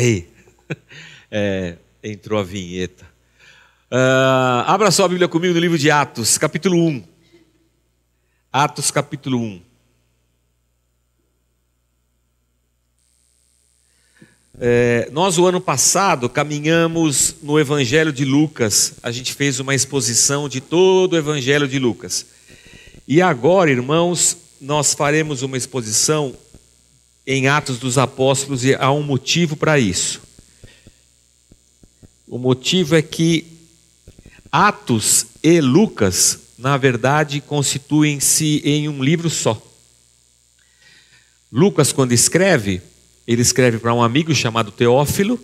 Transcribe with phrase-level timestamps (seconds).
[0.00, 0.26] Aí,
[1.30, 3.04] é, entrou a vinheta.
[3.92, 7.04] Uh, abra sua Bíblia comigo no livro de Atos, capítulo 1.
[8.50, 9.62] Atos, capítulo 1.
[14.58, 18.94] É, nós, o ano passado, caminhamos no Evangelho de Lucas.
[19.02, 22.24] A gente fez uma exposição de todo o Evangelho de Lucas.
[23.06, 26.34] E agora, irmãos, nós faremos uma exposição
[27.32, 30.20] em Atos dos Apóstolos e há um motivo para isso.
[32.26, 33.46] O motivo é que
[34.50, 39.64] Atos e Lucas, na verdade, constituem-se em um livro só.
[41.52, 42.82] Lucas, quando escreve,
[43.28, 45.38] ele escreve para um amigo chamado Teófilo,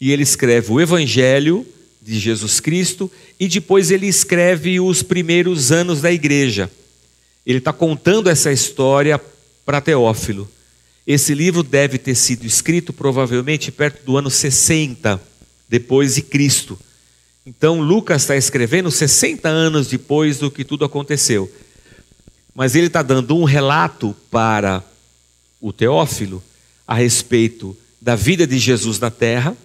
[0.00, 1.64] e ele escreve o Evangelho
[2.02, 3.08] de Jesus Cristo,
[3.38, 6.68] e depois ele escreve os primeiros anos da igreja.
[7.46, 9.20] Ele está contando essa história
[9.64, 10.50] para Teófilo.
[11.12, 15.20] Esse livro deve ter sido escrito provavelmente perto do ano 60
[15.68, 16.78] depois de Cristo.
[17.44, 21.50] Então Lucas está escrevendo 60 anos depois do que tudo aconteceu.
[22.54, 24.84] Mas ele está dando um relato para
[25.60, 26.40] o Teófilo
[26.86, 29.56] a respeito da vida de Jesus na terra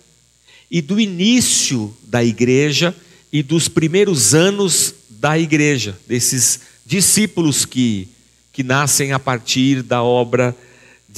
[0.72, 2.96] e do início da igreja
[3.32, 8.08] e dos primeiros anos da igreja, desses discípulos que,
[8.52, 10.66] que nascem a partir da obra de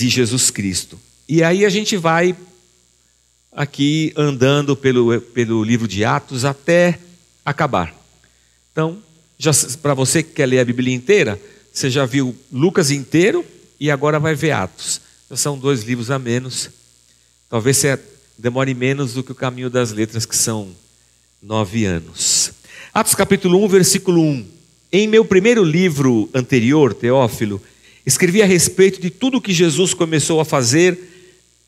[0.09, 0.99] Jesus Cristo.
[1.27, 2.35] E aí a gente vai
[3.51, 6.99] aqui andando pelo, pelo livro de Atos até
[7.43, 7.95] acabar.
[8.71, 9.01] Então,
[9.81, 11.41] para você que quer ler a Bíblia inteira,
[11.73, 13.43] você já viu Lucas inteiro
[13.79, 15.01] e agora vai ver Atos.
[15.25, 16.69] Então, são dois livros a menos.
[17.49, 17.99] Talvez você
[18.37, 20.69] demore menos do que o caminho das letras, que são
[21.41, 22.51] nove anos.
[22.93, 24.45] Atos capítulo 1, versículo 1.
[24.91, 27.61] Em meu primeiro livro anterior, Teófilo,
[28.07, 30.97] escrevi a respeito de tudo que Jesus começou a fazer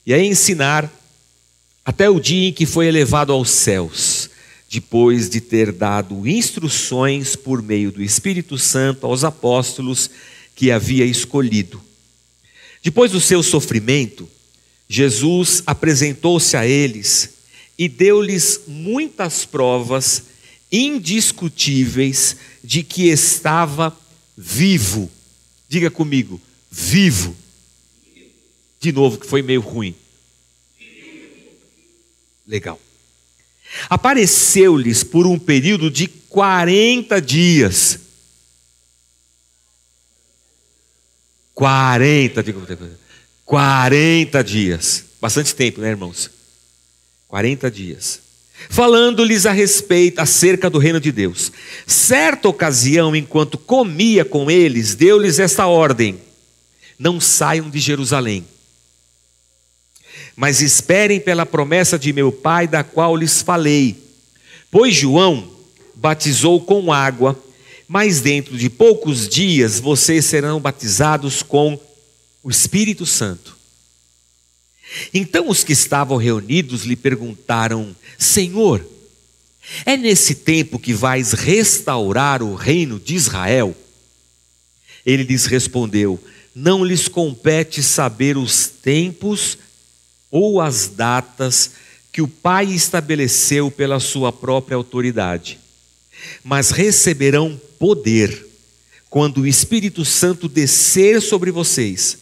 [0.05, 0.89] e a ensinar
[1.83, 4.29] até o dia em que foi elevado aos céus,
[4.69, 10.09] depois de ter dado instruções por meio do Espírito Santo aos apóstolos
[10.55, 11.81] que havia escolhido.
[12.81, 14.29] Depois do seu sofrimento,
[14.88, 17.31] Jesus apresentou-se a eles
[17.78, 20.23] e deu-lhes muitas provas
[20.72, 23.94] indiscutíveis de que estava
[24.38, 25.11] vivo.
[25.69, 26.41] Diga comigo,
[26.72, 27.35] vivo.
[28.81, 29.96] De novo, que foi meio ruim.
[32.47, 32.81] Legal.
[33.88, 38.00] Apareceu-lhes por um período de 40 dias.
[41.53, 42.66] 40, digo,
[43.46, 45.06] 40 dias.
[45.22, 46.31] Bastante tempo, né, irmãos?
[47.28, 48.28] 40 dias
[48.68, 51.52] falando-lhes a respeito acerca do reino de Deus.
[51.88, 56.20] Certa ocasião, enquanto comia com eles, deu-lhes esta ordem:
[56.97, 58.46] Não saiam de Jerusalém,
[60.36, 63.96] mas esperem pela promessa de meu Pai, da qual lhes falei.
[64.72, 65.50] Pois João
[65.96, 67.38] batizou com água,
[67.88, 71.80] mas dentro de poucos dias vocês serão batizados com
[72.44, 73.59] o Espírito Santo.
[75.13, 78.85] Então os que estavam reunidos lhe perguntaram: Senhor,
[79.85, 83.75] é nesse tempo que vais restaurar o reino de Israel?
[85.05, 86.19] Ele lhes respondeu:
[86.53, 89.57] Não lhes compete saber os tempos
[90.31, 91.72] ou as datas
[92.11, 95.59] que o Pai estabeleceu pela sua própria autoridade,
[96.44, 98.47] mas receberão poder
[99.09, 102.19] quando o Espírito Santo descer sobre vocês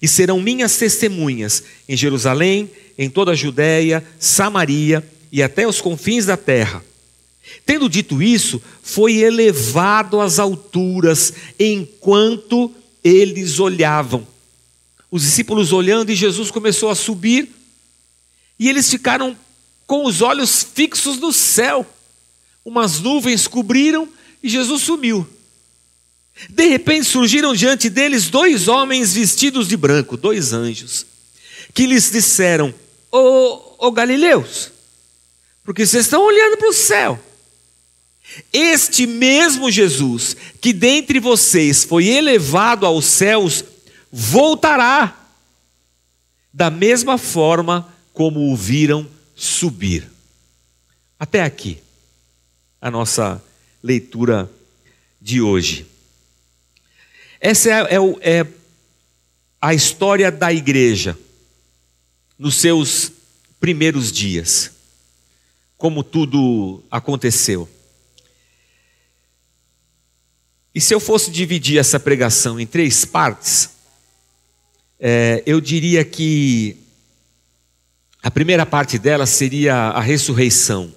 [0.00, 6.26] e serão minhas testemunhas em Jerusalém, em toda a Judéia, Samaria e até os confins
[6.26, 6.84] da terra.
[7.66, 12.72] Tendo dito isso, foi elevado às alturas enquanto
[13.02, 14.26] eles olhavam.
[15.10, 17.48] Os discípulos olhando e Jesus começou a subir,
[18.58, 19.36] e eles ficaram
[19.86, 21.84] com os olhos fixos no céu.
[22.64, 24.08] Umas nuvens cobriram
[24.42, 25.26] e Jesus sumiu.
[26.48, 31.04] De repente surgiram diante deles dois homens vestidos de branco, dois anjos,
[31.74, 32.72] que lhes disseram:
[33.10, 34.70] Ô, Galileus,
[35.64, 37.18] porque vocês estão olhando para o céu.
[38.52, 43.64] Este mesmo Jesus, que dentre vocês foi elevado aos céus,
[44.10, 45.16] voltará,
[46.52, 50.08] da mesma forma como o viram subir.
[51.18, 51.78] Até aqui,
[52.80, 53.42] a nossa
[53.82, 54.50] leitura
[55.20, 55.86] de hoje.
[57.40, 58.46] Essa é, é, é
[59.60, 61.18] a história da igreja
[62.38, 63.10] nos seus
[63.58, 64.70] primeiros dias,
[65.78, 67.68] como tudo aconteceu.
[70.74, 73.70] E se eu fosse dividir essa pregação em três partes,
[74.98, 76.76] é, eu diria que
[78.22, 80.94] a A primeira parte dela seria a ressurreição.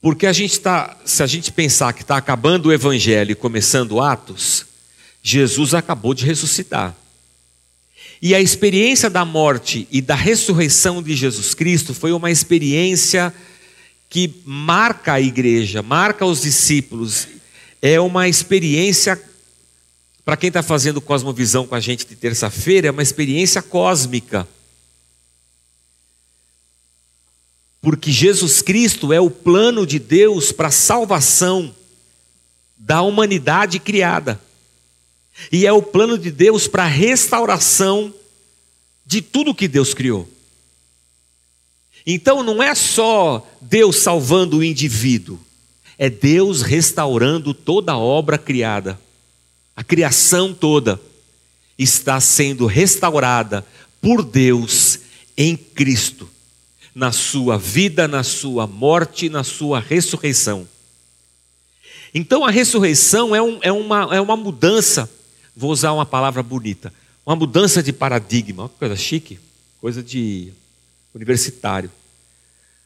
[0.00, 4.00] Porque a gente está, se a gente pensar que está acabando o Evangelho e começando
[4.00, 4.64] Atos,
[5.22, 6.96] Jesus acabou de ressuscitar.
[8.22, 13.32] E a experiência da morte e da ressurreição de Jesus Cristo foi uma experiência
[14.08, 17.28] que marca a igreja, marca os discípulos.
[17.80, 19.20] É uma experiência,
[20.24, 24.48] para quem está fazendo Cosmovisão com a gente de terça-feira, é uma experiência cósmica.
[27.80, 31.74] Porque Jesus Cristo é o plano de Deus para a salvação
[32.76, 34.40] da humanidade criada.
[35.50, 38.12] E é o plano de Deus para a restauração
[39.06, 40.28] de tudo que Deus criou.
[42.06, 45.38] Então não é só Deus salvando o indivíduo,
[45.98, 49.00] é Deus restaurando toda a obra criada.
[49.74, 51.00] A criação toda
[51.78, 53.66] está sendo restaurada
[54.00, 54.98] por Deus
[55.36, 56.28] em Cristo
[56.94, 60.66] na sua vida, na sua morte, na sua ressurreição.
[62.12, 65.08] Então a ressurreição é, um, é, uma, é uma mudança,
[65.56, 66.92] vou usar uma palavra bonita,
[67.24, 69.38] uma mudança de paradigma, uma coisa chique,
[69.80, 70.52] coisa de
[71.14, 71.90] universitário.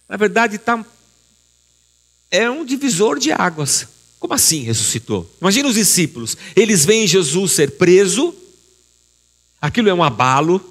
[0.09, 0.85] Na verdade, tá,
[2.31, 3.89] é um divisor de águas.
[4.19, 5.31] Como assim ressuscitou?
[5.41, 8.35] Imagina os discípulos, eles veem Jesus ser preso,
[9.61, 10.63] aquilo é um abalo,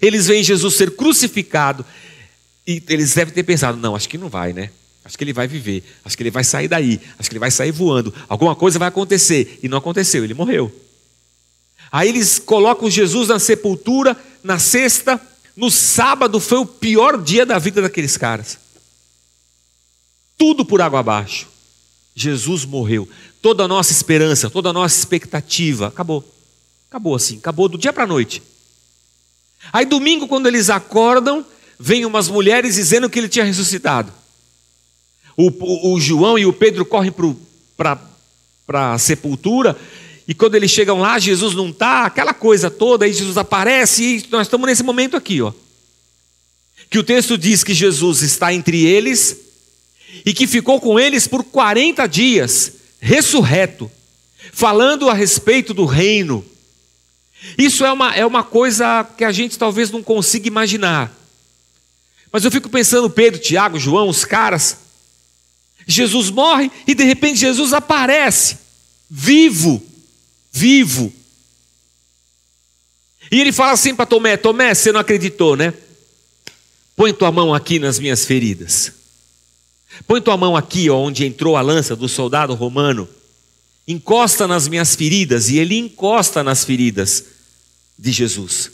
[0.00, 1.84] eles veem Jesus ser crucificado,
[2.70, 4.70] e eles devem ter pensado: não, acho que não vai, né?
[5.04, 7.50] Acho que ele vai viver, acho que ele vai sair daí, acho que ele vai
[7.50, 9.58] sair voando, alguma coisa vai acontecer.
[9.60, 10.70] E não aconteceu, ele morreu.
[11.90, 15.20] Aí eles colocam Jesus na sepultura, na sexta,
[15.56, 18.58] no sábado foi o pior dia da vida daqueles caras.
[20.38, 21.48] Tudo por água abaixo.
[22.14, 23.08] Jesus morreu.
[23.42, 26.24] Toda a nossa esperança, toda a nossa expectativa acabou.
[26.88, 28.42] Acabou assim, acabou do dia para a noite.
[29.72, 31.44] Aí domingo, quando eles acordam,
[31.80, 34.12] vem umas mulheres dizendo que ele tinha ressuscitado.
[35.34, 37.10] O, o, o João e o Pedro correm
[37.74, 37.98] para
[38.68, 39.74] a sepultura,
[40.28, 44.26] e quando eles chegam lá, Jesus não está, aquela coisa toda, aí Jesus aparece, e
[44.30, 45.52] nós estamos nesse momento aqui, ó.
[46.90, 49.38] Que o texto diz que Jesus está entre eles,
[50.26, 53.90] e que ficou com eles por 40 dias, ressurreto,
[54.52, 56.44] falando a respeito do reino.
[57.56, 61.19] Isso é uma, é uma coisa que a gente talvez não consiga imaginar.
[62.32, 64.76] Mas eu fico pensando, Pedro, Tiago, João, os caras.
[65.86, 68.58] Jesus morre e de repente Jesus aparece,
[69.08, 69.82] vivo,
[70.52, 71.12] vivo.
[73.30, 75.72] E ele fala assim para Tomé: Tomé, você não acreditou, né?
[76.96, 78.92] Põe tua mão aqui nas minhas feridas.
[80.06, 83.08] Põe tua mão aqui, ó, onde entrou a lança do soldado romano.
[83.86, 85.48] Encosta nas minhas feridas.
[85.48, 87.24] E ele encosta nas feridas
[87.98, 88.70] de Jesus.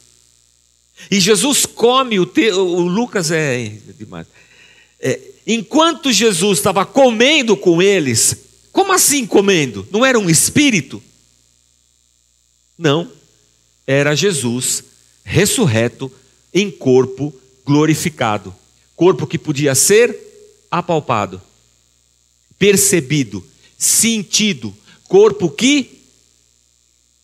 [1.11, 4.27] E Jesus come, o, te, o Lucas é demais.
[4.99, 8.37] É, enquanto Jesus estava comendo com eles,
[8.73, 9.87] como assim comendo?
[9.91, 11.03] Não era um espírito?
[12.77, 13.11] Não,
[13.87, 14.85] era Jesus
[15.25, 16.11] ressurreto
[16.53, 17.35] em corpo
[17.65, 18.55] glorificado.
[18.95, 20.19] Corpo que podia ser
[20.71, 21.41] apalpado,
[22.59, 23.45] percebido,
[23.79, 26.03] sentido, corpo que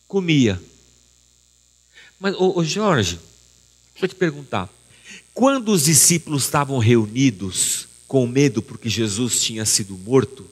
[0.07, 0.61] comia.
[2.19, 3.19] Mas, ô, ô Jorge,
[4.03, 4.69] Deixa eu te perguntar.
[5.33, 10.45] Quando os discípulos estavam reunidos com medo porque Jesus tinha sido morto,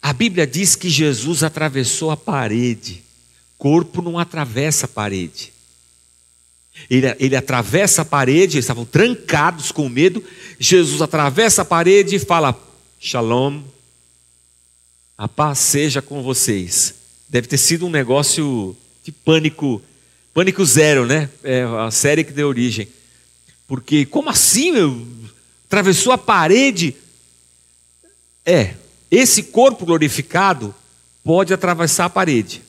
[0.00, 3.04] a Bíblia diz que Jesus atravessou a parede.
[3.58, 5.52] Corpo não atravessa a parede.
[6.88, 10.24] Ele, ele atravessa a parede, eles estavam trancados com medo.
[10.58, 12.58] Jesus atravessa a parede e fala:
[12.98, 13.62] Shalom,
[15.18, 16.94] a paz seja com vocês.
[17.28, 19.82] Deve ter sido um negócio de pânico
[20.32, 21.28] Pânico Zero, né?
[21.42, 22.88] É a série que deu origem.
[23.66, 25.06] Porque, como assim, meu?
[25.66, 26.96] Atravessou a parede.
[28.46, 28.74] É,
[29.10, 30.74] esse corpo glorificado
[31.24, 32.62] pode atravessar a parede.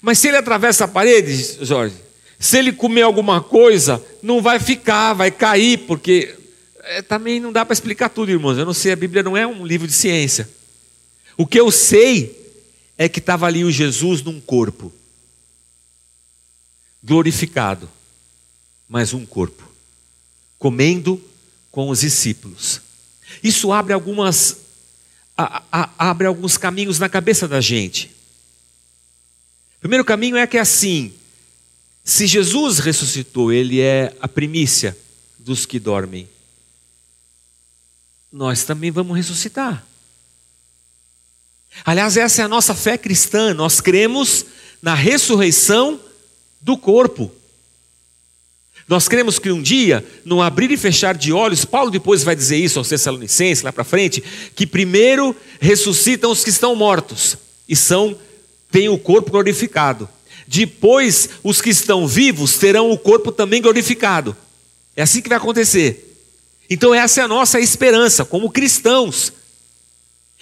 [0.00, 1.96] Mas se ele atravessa a parede, Jorge,
[2.38, 6.34] se ele comer alguma coisa, não vai ficar, vai cair, porque
[6.84, 8.58] é, também não dá para explicar tudo, irmãos.
[8.58, 10.48] Eu não sei, a Bíblia não é um livro de ciência.
[11.36, 12.36] O que eu sei
[12.96, 14.92] é que estava ali o Jesus num corpo
[17.02, 17.88] glorificado,
[18.88, 19.68] mas um corpo,
[20.58, 21.22] comendo
[21.70, 22.80] com os discípulos.
[23.42, 24.68] Isso abre algumas
[25.36, 28.06] a, a, abre alguns caminhos na cabeça da gente.
[29.76, 31.14] O primeiro caminho é que é assim:
[32.02, 34.98] se Jesus ressuscitou, ele é a primícia
[35.38, 36.28] dos que dormem.
[38.32, 39.86] Nós também vamos ressuscitar.
[41.84, 43.54] Aliás, essa é a nossa fé cristã.
[43.54, 44.44] Nós cremos
[44.82, 46.00] na ressurreição
[46.60, 47.30] do corpo.
[48.88, 52.56] Nós cremos que um dia, no abrir e fechar de olhos, Paulo depois vai dizer
[52.56, 54.22] isso aos Tessalonicenses, lá para frente,
[54.54, 57.36] que primeiro ressuscitam os que estão mortos
[57.68, 58.16] e são
[58.70, 60.08] têm o corpo glorificado.
[60.46, 64.34] Depois, os que estão vivos terão o corpo também glorificado.
[64.96, 66.16] É assim que vai acontecer.
[66.70, 69.32] Então, essa é a nossa esperança como cristãos.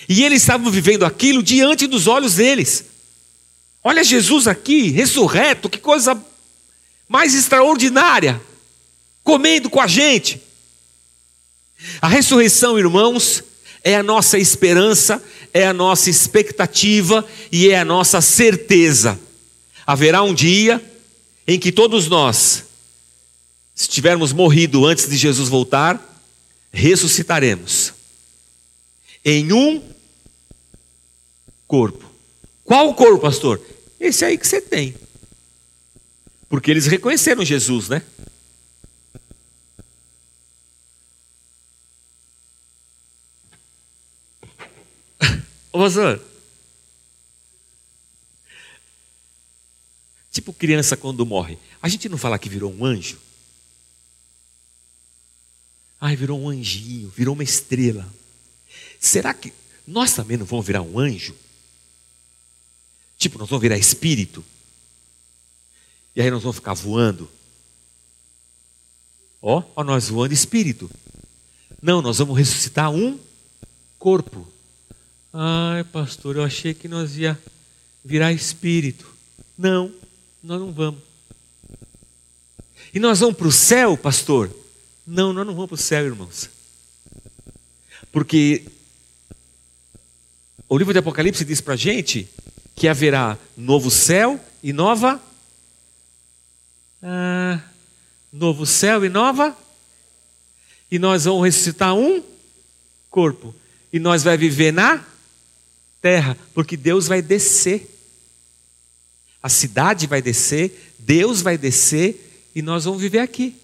[0.09, 2.85] E eles estavam vivendo aquilo diante dos olhos deles.
[3.89, 6.21] Olha Jesus aqui, ressurreto, que coisa
[7.09, 8.43] mais extraordinária,
[9.23, 10.43] comendo com a gente.
[12.03, 13.45] A ressurreição, irmãos,
[13.85, 15.23] é a nossa esperança,
[15.55, 19.17] é a nossa expectativa e é a nossa certeza.
[19.87, 20.85] Haverá um dia
[21.47, 22.65] em que todos nós,
[23.73, 26.25] se tivermos morrido antes de Jesus voltar,
[26.73, 27.93] ressuscitaremos
[29.25, 29.81] em um
[31.69, 32.05] corpo.
[32.65, 33.61] Qual corpo, pastor?
[33.99, 34.95] Esse aí que você tem.
[36.49, 38.03] Porque eles reconheceram Jesus, né?
[45.73, 46.23] Ô, pastor.
[50.31, 51.59] Tipo criança quando morre.
[51.83, 53.19] A gente não fala que virou um anjo?
[56.01, 58.07] Ai, virou um anjinho, virou uma estrela.
[59.01, 59.53] Será que
[59.87, 61.35] nós também não vamos virar um anjo?
[63.27, 64.45] Tipo, nós vamos virar espírito?
[66.15, 67.29] E aí nós vamos ficar voando?
[69.43, 70.89] Ó, ó nós voando espírito.
[71.83, 73.19] Não, nós vamos ressuscitar um
[73.99, 74.47] corpo.
[75.33, 77.37] Ai, pastor, eu achei que nós ia
[78.05, 79.13] virar espírito.
[79.59, 79.93] Não,
[80.41, 81.01] nós não vamos.
[82.95, 84.55] E nós vamos para o céu, pastor?
[85.05, 86.49] Não, nós não vamos para o céu, irmãos.
[88.13, 88.65] Porque
[90.69, 92.31] o livro de Apocalipse diz para a gente
[92.77, 95.21] que haverá novo céu e nova.
[97.03, 97.61] Ah,
[98.31, 99.57] novo céu e nova.
[100.91, 102.23] E nós vamos ressuscitar um
[103.11, 103.55] corpo.
[103.91, 105.05] E nós vai viver na
[106.03, 107.91] terra, porque Deus vai descer.
[109.43, 113.57] A cidade vai descer, Deus vai descer e nós vamos viver aqui.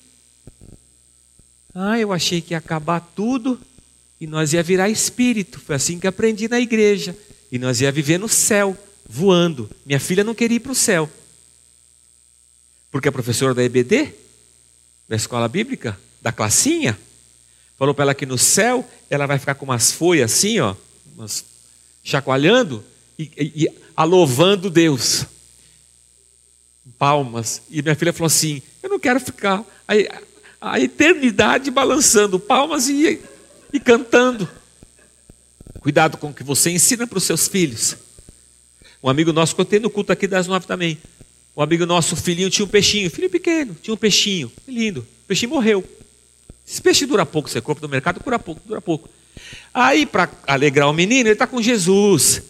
[1.74, 3.60] Ah, eu achei que ia acabar tudo
[4.20, 5.60] e nós ia virar espírito.
[5.60, 7.16] Foi assim que aprendi na igreja.
[7.50, 8.76] E nós ia viver no céu,
[9.12, 9.68] voando.
[9.84, 11.08] Minha filha não queria ir para o céu.
[12.90, 14.10] Porque a professora da EBD,
[15.06, 16.98] da escola bíblica, da classinha,
[17.78, 20.74] falou para ela que no céu ela vai ficar com umas folhas assim, ó,
[21.14, 21.44] umas,
[22.02, 22.82] chacoalhando
[23.18, 25.26] e, e, e alouvando Deus
[26.98, 27.62] palmas.
[27.70, 33.20] E minha filha falou assim: Eu não quero ficar a, a eternidade balançando palmas e,
[33.72, 34.48] e cantando.
[35.80, 37.96] Cuidado com o que você ensina para os seus filhos.
[39.02, 40.98] Um amigo nosso, contei no culto aqui das nove também.
[41.56, 45.00] Um amigo nosso, filhinho, tinha um peixinho, filho pequeno, tinha um peixinho, lindo.
[45.00, 45.84] O peixinho morreu.
[46.66, 49.08] Esse peixe dura pouco, você compra no mercado, dura pouco, dura pouco.
[49.74, 52.42] Aí, para alegrar o menino, ele está com Jesus.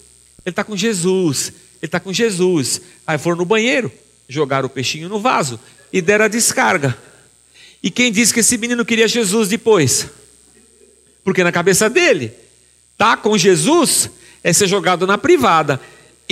[0.45, 1.49] Ele está com Jesus.
[1.49, 2.81] Ele está com Jesus.
[3.07, 3.91] Aí foram no banheiro
[4.33, 5.61] jogaram o peixinho no vaso
[5.93, 6.97] e deram a descarga.
[7.83, 10.09] E quem disse que esse menino queria Jesus depois?
[11.23, 12.33] Porque na cabeça dele,
[12.97, 14.11] tá com Jesus
[14.43, 15.81] é ser jogado na privada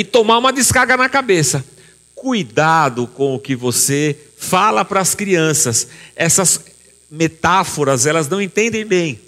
[0.00, 1.62] e tomar uma descarga na cabeça.
[2.14, 5.88] Cuidado com o que você fala para as crianças.
[6.16, 6.58] Essas
[7.10, 9.20] metáforas, elas não entendem bem.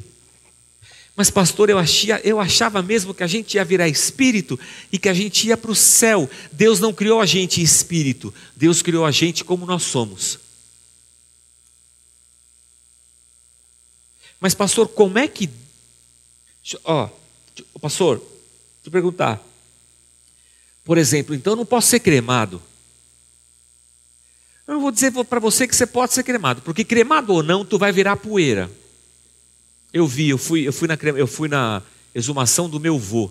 [1.14, 4.58] Mas, pastor, eu, achia, eu achava mesmo que a gente ia virar espírito
[4.90, 6.28] e que a gente ia para o céu.
[6.50, 10.38] Deus não criou a gente espírito, Deus criou a gente como nós somos.
[14.40, 15.50] Mas, pastor, como é que.
[16.82, 17.10] Ó,
[17.78, 19.51] pastor, deixa eu perguntar.
[20.84, 22.60] Por exemplo, então eu não posso ser cremado.
[24.66, 27.64] Eu não vou dizer para você que você pode ser cremado, porque cremado ou não,
[27.64, 28.70] tu vai virar poeira.
[29.92, 31.82] Eu vi, eu fui, eu fui, na, eu fui na
[32.14, 33.30] exumação do meu vô.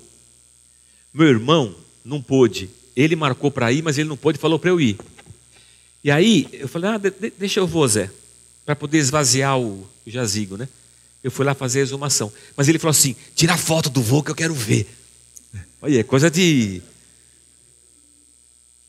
[1.13, 2.69] Meu irmão não pôde.
[2.95, 4.97] Ele marcou para ir, mas ele não pôde, falou para eu ir.
[6.03, 8.11] E aí eu falei, ah, de, deixa eu vou, Zé,
[8.65, 10.67] para poder esvaziar o, o jazigo, né?
[11.23, 12.31] Eu fui lá fazer a exumação.
[12.55, 14.87] Mas ele falou assim: tira a foto do vô que eu quero ver.
[15.81, 16.81] Olha, é coisa de.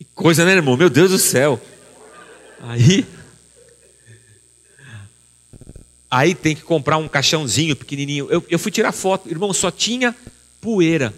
[0.02, 0.76] Que coisa, né, irmão?
[0.76, 1.60] Meu Deus do céu.
[2.60, 3.06] Aí
[6.10, 8.26] Aí tem que comprar um caixãozinho pequenininho.
[8.28, 10.14] Eu, eu fui tirar foto, irmão, só tinha
[10.60, 11.14] poeira.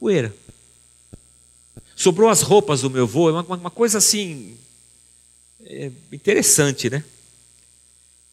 [0.00, 0.34] Poeira.
[1.94, 4.56] Sobrou as roupas do meu avô, é uma, uma coisa assim.
[5.64, 7.04] É interessante, né?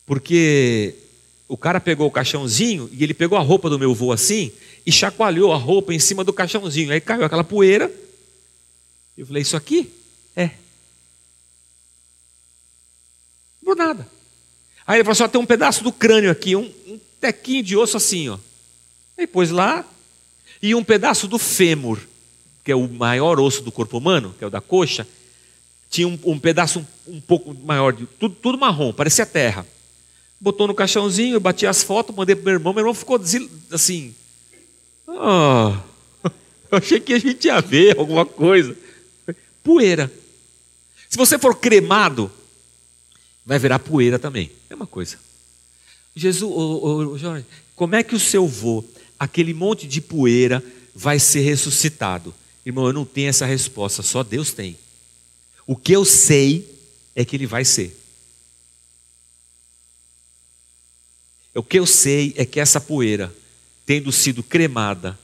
[0.03, 0.95] Porque
[1.47, 4.51] o cara pegou o caixãozinho e ele pegou a roupa do meu avô assim
[4.83, 6.91] e chacoalhou a roupa em cima do caixãozinho.
[6.91, 7.91] Aí caiu aquela poeira.
[9.17, 9.91] Eu falei: Isso aqui?
[10.35, 10.51] É.
[13.63, 14.07] Por nada.
[14.85, 17.97] Aí ele falou assim: tem um pedaço do crânio aqui, um, um tequinho de osso
[17.97, 18.37] assim, ó.
[19.17, 19.85] Aí pôs lá,
[20.61, 21.99] e um pedaço do fêmur,
[22.63, 25.07] que é o maior osso do corpo humano, que é o da coxa,
[25.89, 29.65] tinha um, um pedaço um, um, pouco maior, de, tudo, tudo marrom, parecia terra.
[30.39, 33.21] Botou no caixãozinho, eu bati as fotos, mandei pro meu irmão, meu irmão ficou
[33.71, 34.15] assim.
[35.07, 35.73] Oh,
[36.71, 38.75] eu achei que a gente ia ver alguma coisa.
[39.63, 40.11] Poeira.
[41.09, 42.31] Se você for cremado,
[43.45, 44.51] vai virar poeira também.
[44.69, 45.17] É uma coisa.
[46.15, 48.83] Jesus, oh, oh, Jorge, como é que o seu vô,
[49.19, 50.63] aquele monte de poeira,
[50.93, 52.33] vai ser ressuscitado?
[52.65, 54.77] Irmão, eu não tenho essa resposta, só Deus tem.
[55.65, 56.69] O que eu sei
[57.15, 57.97] é que ele vai ser.
[61.53, 63.33] O que eu sei é que essa poeira,
[63.85, 65.17] tendo sido cremada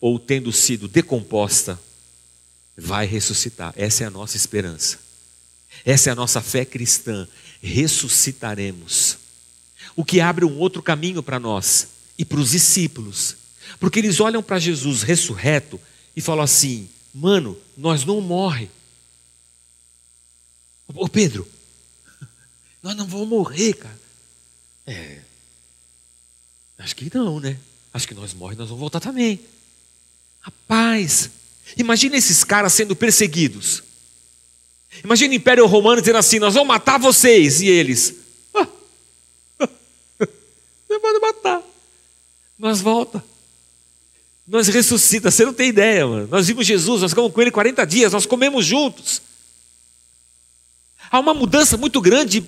[0.00, 1.78] ou tendo sido decomposta,
[2.76, 3.72] vai ressuscitar.
[3.76, 4.98] Essa é a nossa esperança.
[5.84, 7.26] Essa é a nossa fé cristã.
[7.62, 9.18] Ressuscitaremos.
[9.96, 11.88] O que abre um outro caminho para nós
[12.18, 13.36] e para os discípulos.
[13.78, 15.80] Porque eles olham para Jesus ressurreto
[16.16, 18.68] e falam assim: mano, nós não morre.
[20.88, 21.48] Ô Pedro,
[22.82, 24.00] nós não vamos morrer, cara.
[24.86, 25.20] É.
[26.78, 27.58] Acho que não, né?
[27.92, 29.40] Acho que nós morremos, nós vamos voltar também.
[30.40, 31.30] Rapaz,
[31.76, 33.82] imagine esses caras sendo perseguidos.
[35.02, 37.60] Imagina o Império Romano dizendo assim: Nós vamos matar vocês.
[37.60, 38.14] E eles:
[38.54, 38.68] ah,
[39.58, 41.62] Você pode matar.
[42.58, 43.24] Nós volta.
[44.46, 45.30] Nós ressuscita.
[45.30, 46.28] Você não tem ideia, mano.
[46.30, 49.22] Nós vimos Jesus, nós ficamos com ele 40 dias, nós comemos juntos.
[51.10, 52.44] Há uma mudança muito grande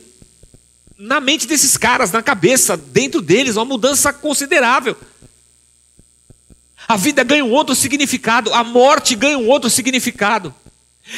[0.98, 4.96] na mente desses caras, na cabeça, dentro deles, uma mudança considerável.
[6.88, 10.54] A vida ganha um outro significado, a morte ganha um outro significado.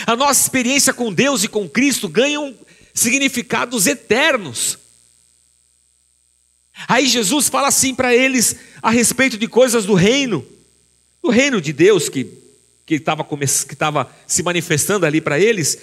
[0.07, 2.55] A nossa experiência com Deus e com Cristo ganham
[2.95, 4.79] significados eternos.
[6.87, 10.47] Aí Jesus fala assim para eles a respeito de coisas do reino,
[11.23, 12.49] do reino de Deus que
[12.89, 13.35] que estava que
[13.75, 15.79] estava se manifestando ali para eles.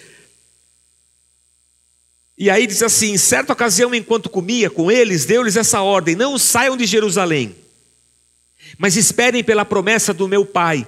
[2.36, 6.36] E aí diz assim: em certa ocasião, enquanto comia com eles, deu-lhes essa ordem: não
[6.39, 7.55] saiam de Jerusalém,
[8.78, 10.86] mas esperem pela promessa do meu Pai,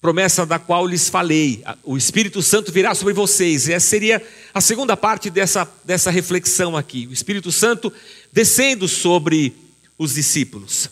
[0.00, 1.62] promessa da qual lhes falei.
[1.84, 3.68] O Espírito Santo virá sobre vocês.
[3.68, 4.22] Essa seria
[4.52, 7.06] a segunda parte dessa, dessa reflexão aqui.
[7.06, 7.92] O Espírito Santo
[8.32, 9.54] descendo sobre
[9.96, 10.90] os discípulos.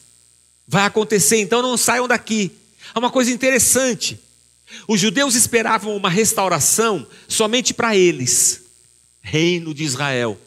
[0.66, 2.52] Vai acontecer, então não saiam daqui.
[2.94, 4.18] Há uma coisa interessante.
[4.86, 8.62] Os judeus esperavam uma restauração somente para eles,
[9.20, 10.38] reino de Israel.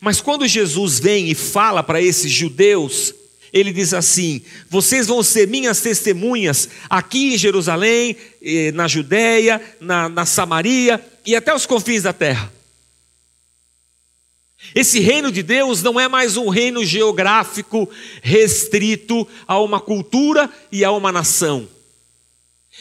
[0.00, 3.14] Mas quando Jesus vem e fala para esses judeus,
[3.52, 10.08] ele diz assim: Vocês vão ser minhas testemunhas aqui em Jerusalém, eh, na Judéia, na,
[10.08, 12.52] na Samaria e até os confins da terra.
[14.74, 17.88] Esse reino de Deus não é mais um reino geográfico
[18.22, 21.68] restrito a uma cultura e a uma nação.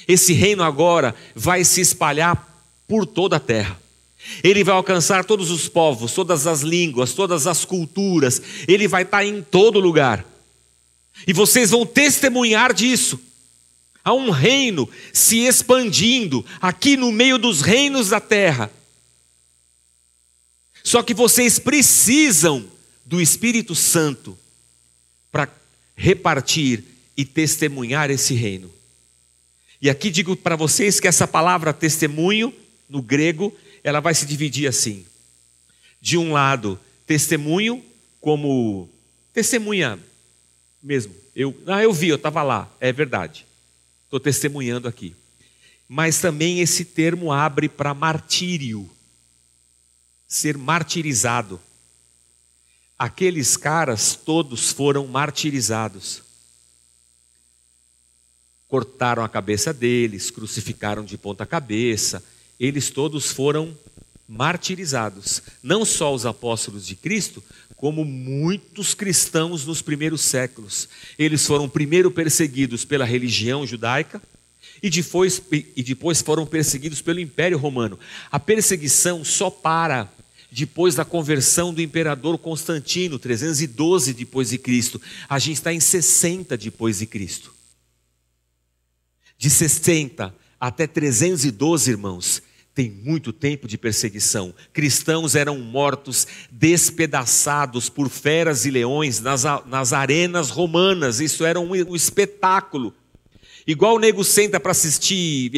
[0.08, 2.54] Esse reino agora vai se espalhar
[2.88, 3.80] por toda a terra.
[4.44, 8.42] Ele vai alcançar todos os povos, todas as línguas, todas as culturas.
[8.68, 10.26] Ele vai estar em todo lugar.
[11.28, 13.20] E vocês vão testemunhar disso.
[14.04, 18.72] Há um reino se expandindo aqui no meio dos reinos da terra.
[20.84, 22.70] Só que vocês precisam
[23.04, 24.38] do Espírito Santo
[25.32, 25.52] para
[25.96, 26.84] repartir
[27.18, 28.72] e testemunhar esse reino.
[29.82, 32.54] E aqui digo para vocês que essa palavra testemunho,
[32.88, 35.06] no grego, ela vai se dividir assim.
[36.00, 37.84] De um lado, testemunho
[38.22, 38.90] como
[39.34, 40.00] testemunha
[40.86, 41.16] mesmo.
[41.36, 43.46] Eu, ah, eu vi, eu estava lá, é verdade.
[44.04, 45.16] Estou testemunhando aqui.
[45.90, 48.90] Mas também esse termo abre para martírio,
[50.28, 51.60] ser martirizado.
[52.98, 56.22] Aqueles caras todos foram martirizados.
[58.68, 62.24] Cortaram a cabeça deles, crucificaram de ponta cabeça,
[62.60, 63.76] eles todos foram
[64.28, 65.42] martirizados.
[65.62, 67.44] Não só os apóstolos de Cristo,
[67.76, 70.88] como muitos cristãos nos primeiros séculos.
[71.18, 74.22] Eles foram primeiro perseguidos pela religião judaica
[74.82, 78.00] e depois, e depois foram perseguidos pelo Império Romano.
[78.32, 80.10] A perseguição só para
[80.52, 85.02] depois da conversão do imperador Constantino, 312 depois de Cristo.
[85.28, 87.54] A gente está em 60 depois de Cristo.
[89.38, 92.42] De 60 até 312, irmãos,
[92.76, 94.54] tem muito tempo de perseguição.
[94.74, 101.22] Cristãos eram mortos, despedaçados por feras e leões nas, nas arenas romanas.
[101.22, 102.94] Isso era um, um espetáculo.
[103.66, 105.50] Igual o nego senta para assistir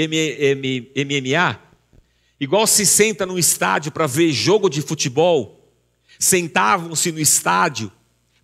[0.95, 1.60] MMA,
[2.39, 5.67] igual se senta no estádio para ver jogo de futebol.
[6.19, 7.91] Sentavam-se no estádio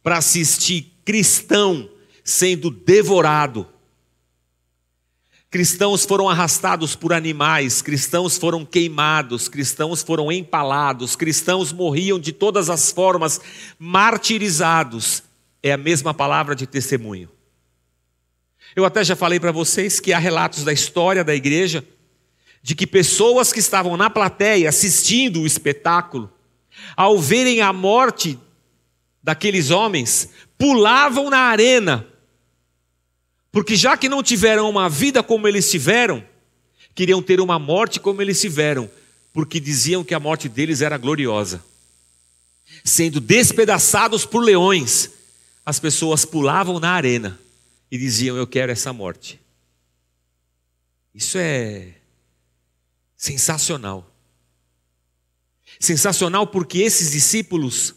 [0.02, 1.88] para assistir cristão
[2.24, 3.68] sendo devorado.
[5.54, 12.72] Cristãos foram arrastados por animais, cristãos foram queimados, cristãos foram empalados, cristãos morriam de todas
[12.72, 13.40] as formas,
[13.78, 15.22] martirizados.
[15.62, 17.30] É a mesma palavra de testemunho.
[18.76, 21.86] Eu até já falei para vocês que há relatos da história da igreja
[22.64, 26.34] de que pessoas que estavam na plateia assistindo o espetáculo,
[26.98, 28.40] ao verem a morte
[29.22, 32.08] daqueles homens, pulavam na arena
[33.54, 36.26] porque já que não tiveram uma vida como eles tiveram,
[36.96, 38.90] queriam ter uma morte como eles tiveram,
[39.32, 41.64] porque diziam que a morte deles era gloriosa.
[42.84, 45.12] Sendo despedaçados por leões,
[45.64, 47.40] as pessoas pulavam na arena
[47.92, 49.40] e diziam: Eu quero essa morte.
[51.14, 51.94] Isso é
[53.16, 54.12] sensacional.
[55.80, 57.94] Sensacional porque esses discípulos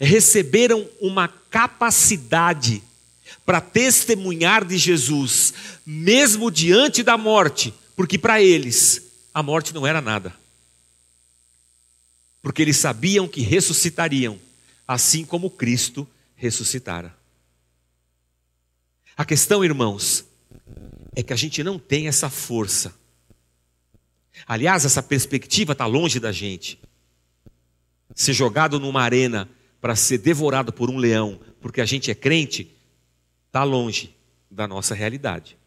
[0.00, 2.82] receberam uma capacidade
[3.44, 5.52] para testemunhar de Jesus,
[5.84, 10.34] mesmo diante da morte, porque para eles a morte não era nada.
[12.42, 14.38] Porque eles sabiam que ressuscitariam,
[14.86, 17.14] assim como Cristo ressuscitara.
[19.16, 20.24] A questão, irmãos,
[21.14, 22.94] é que a gente não tem essa força.
[24.46, 26.78] Aliás, essa perspectiva está longe da gente.
[28.14, 29.48] Ser jogado numa arena
[29.80, 32.74] para ser devorado por um leão, porque a gente é crente,
[33.50, 34.16] está longe
[34.48, 35.58] da nossa realidade.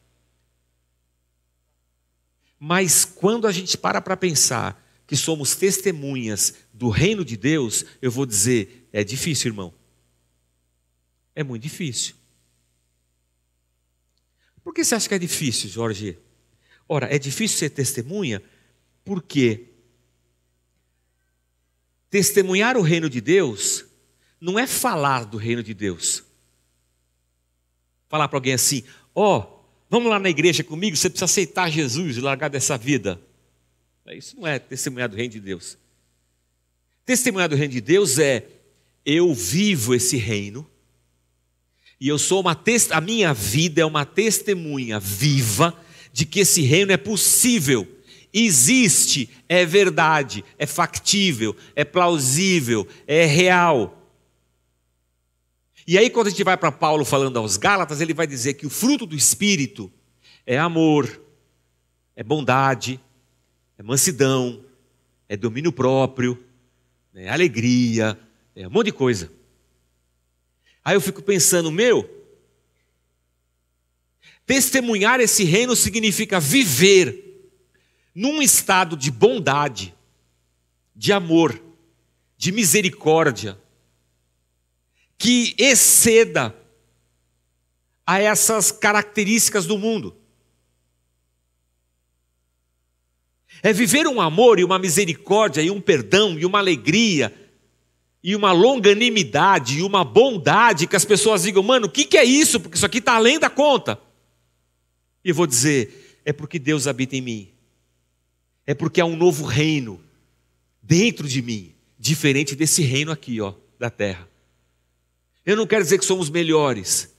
[2.57, 8.09] Mas quando a gente para para pensar que somos testemunhas do reino de Deus, eu
[8.09, 9.73] vou dizer: é difícil, irmão.
[11.35, 12.15] É muito difícil.
[14.63, 16.17] Por que você acha que é difícil, Jorge?
[16.87, 18.41] Ora, é difícil ser testemunha
[19.03, 19.73] porque
[22.09, 23.83] testemunhar o reino de Deus
[24.39, 26.23] não é falar do reino de Deus
[28.13, 28.83] falar para alguém assim:
[29.15, 33.19] Ó, oh, vamos lá na igreja comigo, você precisa aceitar Jesus e largar dessa vida.
[34.11, 35.79] Isso não é testemunhar do reino de Deus.
[37.03, 38.45] Testemunhar do reino de Deus é
[39.03, 40.69] eu vivo esse reino
[41.99, 42.55] e eu sou uma
[42.91, 45.75] a minha vida é uma testemunha viva
[46.11, 47.87] de que esse reino é possível,
[48.31, 54.02] existe, é verdade, é factível, é plausível, é real.
[55.85, 58.65] E aí, quando a gente vai para Paulo falando aos Gálatas, ele vai dizer que
[58.65, 59.91] o fruto do Espírito
[60.45, 61.21] é amor,
[62.15, 62.99] é bondade,
[63.77, 64.63] é mansidão,
[65.27, 66.41] é domínio próprio,
[67.13, 68.17] é alegria,
[68.55, 69.31] é um monte de coisa.
[70.85, 72.09] Aí eu fico pensando, meu,
[74.45, 77.51] testemunhar esse reino significa viver
[78.13, 79.93] num estado de bondade,
[80.95, 81.59] de amor,
[82.37, 83.57] de misericórdia,
[85.17, 86.55] que exceda
[88.05, 90.15] a essas características do mundo.
[93.61, 97.33] É viver um amor e uma misericórdia e um perdão e uma alegria
[98.21, 102.23] e uma longanimidade e uma bondade que as pessoas digam, mano, o que, que é
[102.23, 102.59] isso?
[102.59, 103.99] Porque isso aqui está além da conta.
[105.23, 107.49] E eu vou dizer, é porque Deus habita em mim.
[108.65, 110.01] É porque há um novo reino
[110.81, 114.27] dentro de mim, diferente desse reino aqui, ó, da terra.
[115.45, 117.13] Eu não quero dizer que somos melhores,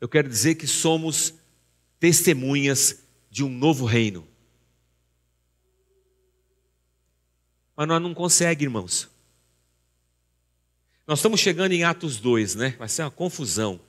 [0.00, 1.34] eu quero dizer que somos
[2.00, 4.26] testemunhas de um novo reino.
[7.76, 9.08] Mas nós não conseguimos, irmãos.
[11.06, 12.74] Nós estamos chegando em Atos 2, né?
[12.78, 13.80] Vai ser uma confusão.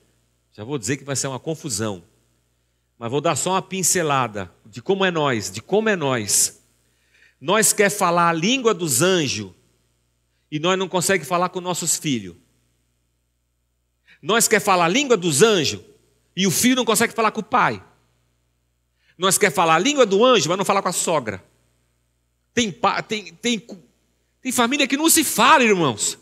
[0.54, 2.04] Já vou dizer que vai ser uma confusão.
[2.98, 6.62] Mas vou dar só uma pincelada de como é nós, de como é nós.
[7.40, 9.52] Nós quer falar a língua dos anjos
[10.52, 12.36] e nós não conseguimos falar com nossos filhos.
[14.22, 15.82] Nós quer falar a língua dos anjos
[16.36, 17.84] e o filho não consegue falar com o pai.
[19.18, 21.44] Nós quer falar a língua do anjo, mas não falar com a sogra.
[22.54, 22.74] Tem,
[23.08, 23.68] tem, tem,
[24.42, 26.18] tem família que não se fala, irmãos.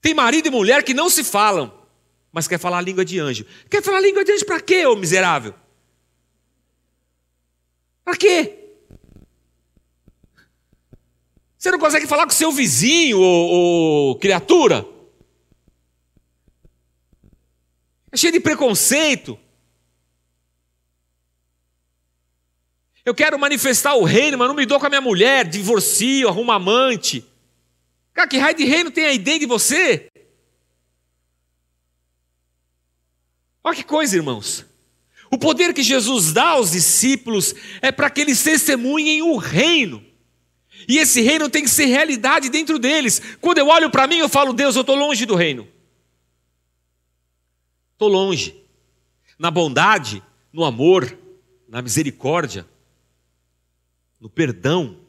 [0.00, 1.72] Tem marido e mulher que não se falam,
[2.32, 3.46] mas quer falar a língua de anjo.
[3.70, 5.54] Quer falar a língua de anjo para quê, ô miserável?
[8.04, 8.58] Para quê?
[11.56, 14.93] Você não consegue falar com seu vizinho, ô criatura?
[18.14, 19.38] É cheio de preconceito.
[23.04, 26.52] Eu quero manifestar o reino, mas não me dou com a minha mulher, divorcio, arrumo
[26.52, 27.26] amante.
[28.14, 30.08] Cara, que raio de reino tem aí dentro de você?
[33.62, 34.64] Olha que coisa, irmãos.
[35.30, 40.04] O poder que Jesus dá aos discípulos é para que eles testemunhem o reino.
[40.88, 43.20] E esse reino tem que ser realidade dentro deles.
[43.40, 45.73] Quando eu olho para mim, eu falo, Deus, eu estou longe do reino.
[48.04, 48.62] Estou longe.
[49.38, 51.18] Na bondade, no amor,
[51.66, 52.68] na misericórdia,
[54.20, 55.00] no perdão,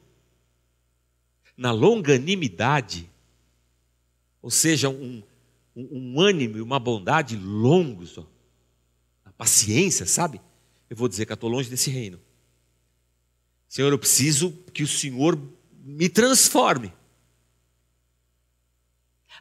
[1.57, 3.09] na longanimidade,
[4.41, 5.21] ou seja, um,
[5.75, 8.25] um, um ânimo e uma bondade longos, ó,
[9.25, 10.39] a paciência, sabe?
[10.89, 12.19] Eu vou dizer que eu estou longe desse reino.
[13.67, 15.37] Senhor, eu preciso que o Senhor
[15.83, 16.93] me transforme.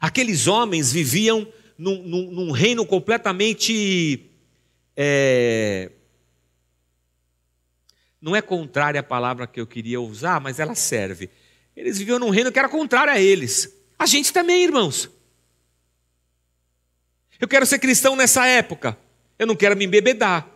[0.01, 4.29] Aqueles homens viviam num, num, num reino completamente.
[4.95, 5.91] É,
[8.21, 11.29] não é contrária a palavra que eu queria usar, mas ela serve.
[11.75, 13.75] Eles viviam num reino que era contrário a eles.
[13.99, 15.09] A gente também, irmãos.
[17.39, 18.97] Eu quero ser cristão nessa época.
[19.37, 20.49] Eu não quero me embebedar.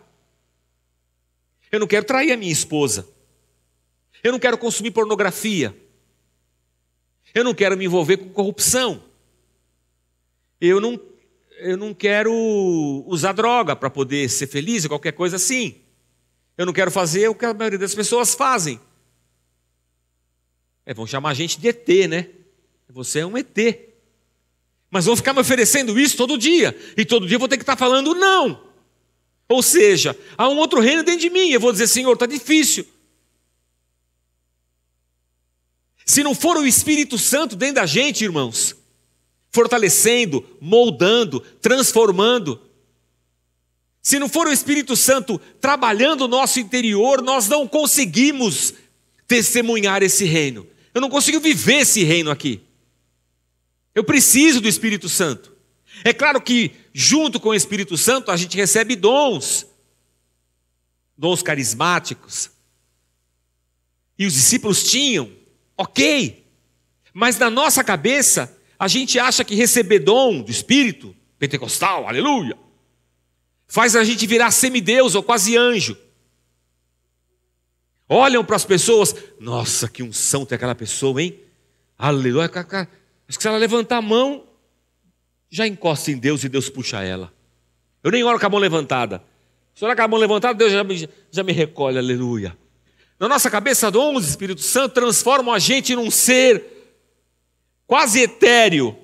[1.71, 3.07] Eu não quero trair a minha esposa.
[4.23, 5.75] Eu não quero consumir pornografia.
[7.33, 9.03] Eu não quero me envolver com corrupção.
[10.59, 10.99] Eu não,
[11.59, 12.33] eu não quero
[13.07, 15.75] usar droga para poder ser feliz ou qualquer coisa assim.
[16.57, 18.79] Eu não quero fazer o que a maioria das pessoas fazem.
[20.85, 22.27] É, vão chamar a gente de ET, né?
[22.89, 23.57] Você é um ET.
[24.89, 26.75] Mas vão ficar me oferecendo isso todo dia.
[26.97, 28.67] E todo dia eu vou ter que estar falando não.
[29.47, 31.49] Ou seja, há um outro reino dentro de mim.
[31.49, 32.85] Eu vou dizer, Senhor, está difícil.
[36.05, 38.75] Se não for o Espírito Santo dentro da gente, irmãos,
[39.51, 42.61] fortalecendo, moldando, transformando,
[44.01, 48.73] se não for o Espírito Santo trabalhando o nosso interior, nós não conseguimos
[49.27, 50.65] testemunhar esse reino.
[50.93, 52.61] Eu não consigo viver esse reino aqui.
[53.93, 55.55] Eu preciso do Espírito Santo.
[56.03, 59.67] É claro que, junto com o Espírito Santo, a gente recebe dons,
[61.17, 62.49] dons carismáticos.
[64.17, 65.31] E os discípulos tinham,
[65.77, 66.45] Ok,
[67.13, 72.57] mas na nossa cabeça, a gente acha que receber dom do Espírito, pentecostal, aleluia,
[73.67, 75.97] faz a gente virar semideus ou quase anjo.
[78.07, 81.37] Olham para as pessoas, nossa, que unção tem aquela pessoa, hein?
[81.97, 82.45] Aleluia.
[82.45, 84.45] Acho que se ela levantar a mão,
[85.49, 87.31] já encosta em Deus e Deus puxa ela.
[88.01, 89.21] Eu nem oro com a mão levantada.
[89.75, 92.57] Se olhar com a mão levantada, Deus já me, já me recolhe, aleluia.
[93.19, 96.78] Na nossa cabeça, dons do Espírito Santo transformam a gente num ser
[97.89, 98.95] quase etéreo.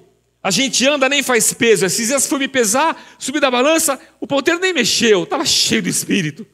[0.43, 1.87] A gente anda, nem faz peso.
[1.87, 5.89] Esses dias fui me pesar, subi da balança, o ponteiro nem mexeu, estava cheio do
[5.89, 6.45] Espírito.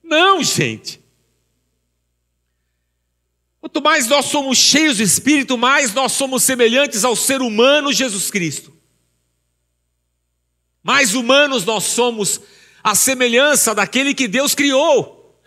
[0.00, 1.02] Não, gente.
[3.60, 8.30] Quanto mais nós somos cheios do Espírito, mais nós somos semelhantes ao ser humano Jesus
[8.30, 8.72] Cristo.
[10.84, 12.40] Mais humanos nós somos,
[12.80, 15.42] a semelhança daquele que Deus criou.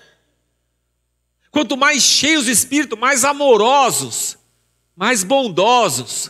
[1.50, 4.39] Quanto mais cheios de espírito, mais amorosos,
[5.00, 6.30] mais bondosos.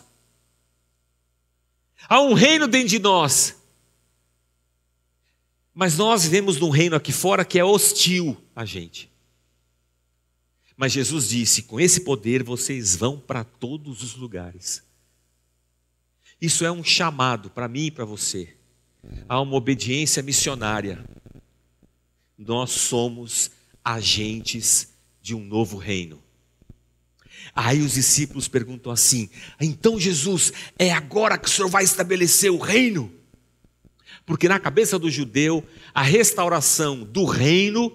[2.07, 3.55] Há um reino dentro de nós.
[5.73, 9.11] Mas nós vivemos num reino aqui fora que é hostil a gente.
[10.77, 14.83] Mas Jesus disse: com esse poder vocês vão para todos os lugares.
[16.39, 18.55] Isso é um chamado para mim e para você.
[19.27, 21.03] Há uma obediência missionária.
[22.37, 23.49] Nós somos
[23.83, 26.28] agentes de um novo reino.
[27.61, 32.57] Aí os discípulos perguntam assim: então Jesus, é agora que o Senhor vai estabelecer o
[32.57, 33.11] reino?
[34.25, 35.61] Porque na cabeça do judeu,
[35.93, 37.91] a restauração do reino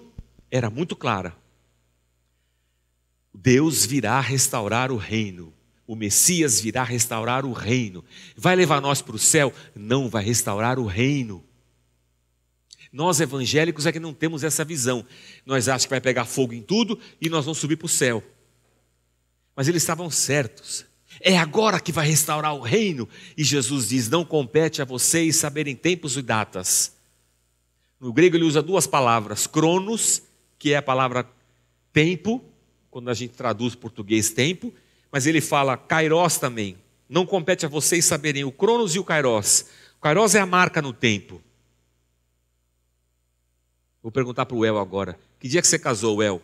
[0.51, 1.35] era muito clara.
[3.33, 5.51] Deus virá restaurar o reino.
[5.87, 8.05] O Messias virá restaurar o reino.
[8.37, 9.51] Vai levar nós para o céu?
[9.73, 11.43] Não, vai restaurar o reino.
[12.91, 15.03] Nós evangélicos é que não temos essa visão.
[15.43, 18.23] Nós achamos que vai pegar fogo em tudo e nós vamos subir para o céu.
[19.55, 20.85] Mas eles estavam certos.
[21.21, 23.07] É agora que vai restaurar o reino.
[23.37, 26.93] E Jesus diz: Não compete a vocês saberem tempos e datas.
[27.99, 30.21] No grego ele usa duas palavras: cronos,
[30.59, 31.27] que é a palavra
[31.93, 32.43] tempo,
[32.91, 34.73] quando a gente traduz português tempo,
[35.11, 36.77] mas ele fala kairos também.
[37.07, 39.65] Não compete a vocês saberem o cronos e o kairos.
[39.97, 41.41] O kairos é a marca no tempo.
[44.03, 45.17] Vou perguntar para o El agora.
[45.39, 46.41] Que dia que você casou, El?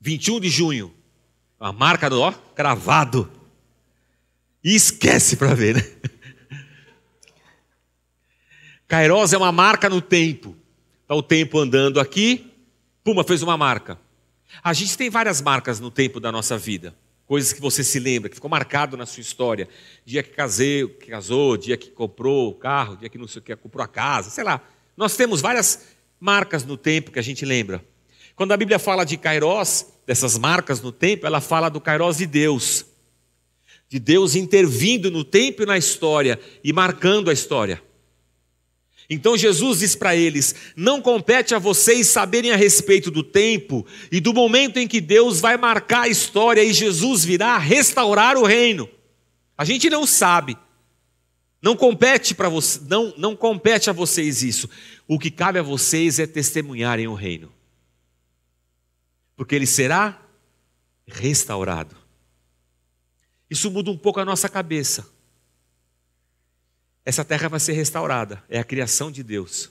[0.00, 0.97] 21 de junho.
[1.58, 3.30] A marca do ó, cravado.
[4.62, 5.82] E esquece para ver, né?
[8.86, 10.56] Kairos é uma marca no tempo.
[11.02, 12.52] Está o tempo andando aqui,
[13.02, 13.98] puma, fez uma marca.
[14.62, 16.94] A gente tem várias marcas no tempo da nossa vida.
[17.26, 19.68] Coisas que você se lembra, que ficou marcado na sua história.
[20.04, 23.42] Dia que casei, que casou, dia que comprou o carro, dia que não sei o
[23.42, 24.60] que, comprou a casa, sei lá.
[24.96, 25.86] Nós temos várias
[26.18, 27.84] marcas no tempo que a gente lembra.
[28.38, 32.24] Quando a Bíblia fala de Kairos, dessas marcas no tempo, ela fala do Kairos de
[32.24, 32.86] Deus.
[33.88, 37.82] De Deus intervindo no tempo e na história e marcando a história.
[39.10, 44.20] Então Jesus diz para eles: não compete a vocês saberem a respeito do tempo e
[44.20, 48.88] do momento em que Deus vai marcar a história e Jesus virá restaurar o reino.
[49.56, 50.56] A gente não sabe.
[51.60, 54.70] Não compete para você, não, não compete a vocês isso.
[55.08, 57.57] O que cabe a vocês é testemunharem o reino.
[59.38, 60.20] Porque ele será
[61.06, 61.96] restaurado.
[63.48, 65.08] Isso muda um pouco a nossa cabeça.
[67.04, 69.70] Essa terra vai ser restaurada, é a criação de Deus.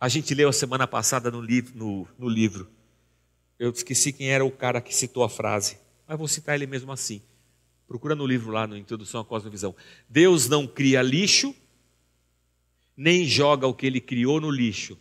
[0.00, 2.68] A gente leu a semana passada no livro, no, no livro.
[3.56, 6.90] Eu esqueci quem era o cara que citou a frase, mas vou citar ele mesmo
[6.90, 7.22] assim.
[7.86, 9.76] Procura no livro lá, na Introdução à Cosmovisão.
[10.08, 11.54] Deus não cria lixo,
[12.96, 14.98] nem joga o que ele criou no lixo.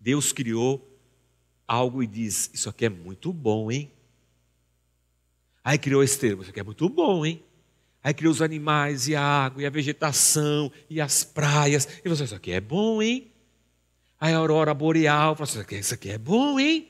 [0.00, 0.95] Deus criou
[1.66, 3.90] algo e diz: Isso aqui é muito bom, hein?
[5.64, 7.42] Aí criou esse termo: Isso aqui é muito bom, hein?
[8.02, 11.88] Aí criou os animais, e a água, e a vegetação, e as praias.
[12.04, 13.32] E você, isso aqui é bom, hein?
[14.20, 16.88] Aí a aurora boreal, você, isso aqui é bom, hein?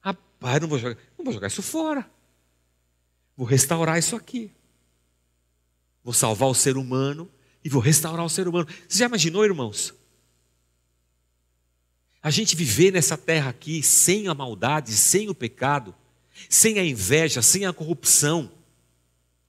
[0.00, 2.08] Rapaz, não vou jogar, não vou jogar isso fora.
[3.36, 4.52] Vou restaurar isso aqui.
[6.04, 7.28] Vou salvar o ser humano
[7.64, 8.68] e vou restaurar o ser humano.
[8.88, 9.92] Você já imaginou, irmãos?
[12.22, 15.94] A gente viver nessa terra aqui sem a maldade, sem o pecado,
[16.48, 18.50] sem a inveja, sem a corrupção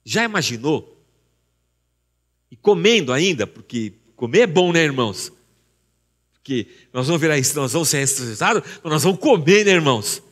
[0.04, 1.00] já imaginou?
[2.50, 5.32] E comendo ainda, porque comer é bom, né, irmãos?
[6.32, 10.22] Porque nós vamos virar isso, nós vamos ser ressuscitados, mas nós vamos comer, né, irmãos?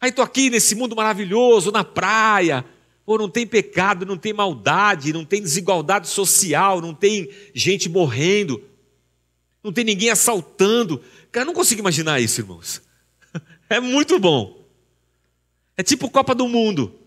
[0.00, 2.64] Aí estou aqui nesse mundo maravilhoso, na praia,
[3.04, 8.62] pô, não tem pecado, não tem maldade, não tem desigualdade social, não tem gente morrendo,
[9.62, 11.02] não tem ninguém assaltando.
[11.30, 12.82] Cara, não consigo imaginar isso, irmãos.
[13.70, 14.64] É muito bom.
[15.76, 16.98] É tipo Copa do Mundo.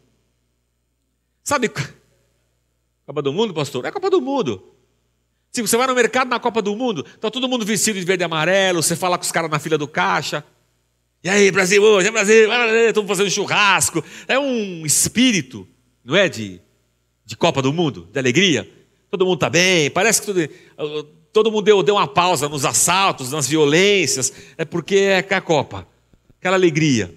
[1.43, 1.71] Sabe,
[3.03, 3.84] Copa do Mundo, pastor?
[3.84, 4.63] É Copa do Mundo.
[5.51, 8.23] Se você vai no mercado na Copa do Mundo, está todo mundo vestido de verde
[8.23, 10.45] e amarelo, você fala com os caras na fila do caixa.
[11.23, 12.49] E aí, Brasil, hoje é Brasil,
[12.88, 14.03] estamos fazendo churrasco.
[14.27, 15.67] É um espírito,
[16.05, 16.29] não é?
[16.29, 16.62] De,
[17.25, 18.69] de Copa do Mundo, de alegria.
[19.10, 23.32] Todo mundo está bem, parece que todo, todo mundo deu, deu uma pausa nos assaltos,
[23.32, 24.32] nas violências.
[24.58, 25.88] É porque é a Copa,
[26.39, 27.13] aquela alegria.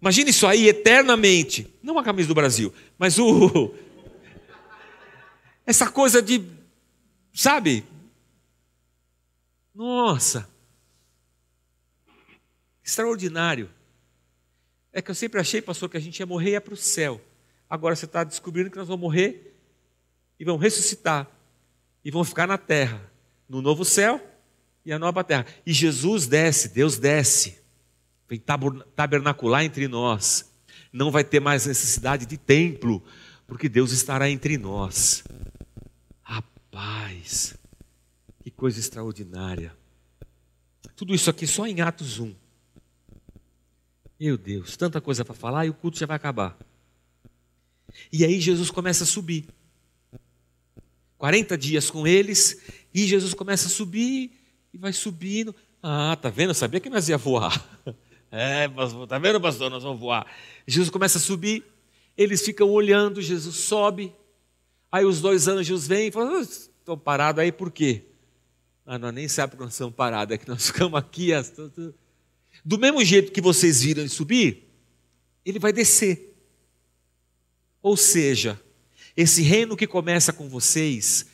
[0.00, 1.72] Imagina isso aí eternamente.
[1.82, 3.74] Não a camisa do Brasil, mas o.
[5.66, 6.44] Essa coisa de.
[7.32, 7.84] Sabe?
[9.74, 10.48] Nossa!
[12.84, 13.70] Extraordinário.
[14.92, 16.76] É que eu sempre achei, pastor, que a gente ia morrer e ia para o
[16.76, 17.20] céu.
[17.68, 19.56] Agora você está descobrindo que nós vamos morrer
[20.38, 21.26] e vamos ressuscitar.
[22.04, 23.00] E vamos ficar na terra,
[23.48, 24.20] no novo céu
[24.84, 25.46] e a nova terra.
[25.64, 27.64] E Jesus desce, Deus desce
[28.28, 28.42] vem
[28.94, 30.50] tabernacular entre nós.
[30.92, 33.02] Não vai ter mais necessidade de templo,
[33.46, 35.24] porque Deus estará entre nós.
[36.22, 37.56] Rapaz,
[38.42, 39.76] que coisa extraordinária.
[40.96, 42.34] Tudo isso aqui só em Atos 1.
[44.20, 46.56] Meu Deus, tanta coisa para falar e o culto já vai acabar.
[48.12, 49.46] E aí Jesus começa a subir.
[51.24, 52.60] 40 dias com eles,
[52.92, 54.30] e Jesus começa a subir
[54.74, 55.54] e vai subindo.
[55.82, 56.50] Ah, tá vendo?
[56.50, 57.66] Eu sabia que nós ia voar.
[58.36, 58.68] É,
[59.08, 59.70] tá vendo, pastor?
[59.70, 60.26] Nós vamos voar.
[60.66, 61.62] Jesus começa a subir,
[62.16, 64.12] eles ficam olhando, Jesus sobe.
[64.90, 68.02] Aí os dois anjos vêm e falam: Estou parado aí por quê?
[68.84, 71.30] Ah, nós nem sabemos que nós estamos parados, é que nós ficamos aqui.
[72.64, 74.68] Do mesmo jeito que vocês viram ele subir,
[75.46, 76.36] ele vai descer.
[77.80, 78.60] Ou seja,
[79.16, 81.26] esse reino que começa com vocês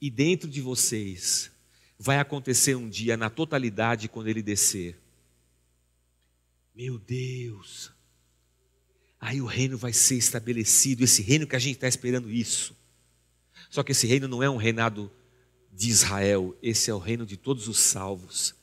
[0.00, 1.50] e dentro de vocês
[1.98, 4.98] vai acontecer um dia na totalidade quando ele descer.
[6.74, 7.92] Meu Deus.
[9.20, 12.76] Aí o reino vai ser estabelecido, esse reino que a gente está esperando isso.
[13.70, 15.10] Só que esse reino não é um reinado
[15.72, 18.54] de Israel, esse é o reino de todos os salvos,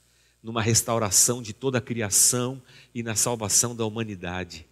[0.41, 2.61] numa restauração de toda a criação
[2.93, 4.67] e na salvação da humanidade.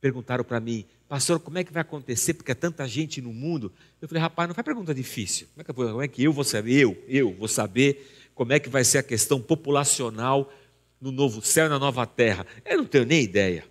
[0.00, 2.34] Perguntaram para mim, pastor, como é que vai acontecer?
[2.34, 3.72] Porque é tanta gente no mundo.
[4.02, 5.46] Eu falei, rapaz, não faz pergunta difícil.
[5.54, 6.80] Como é que, como é que eu vou saber?
[6.80, 10.52] Eu, eu vou saber como é que vai ser a questão populacional
[11.00, 12.44] no novo céu e na nova terra?
[12.64, 13.64] Eu não tenho nem ideia.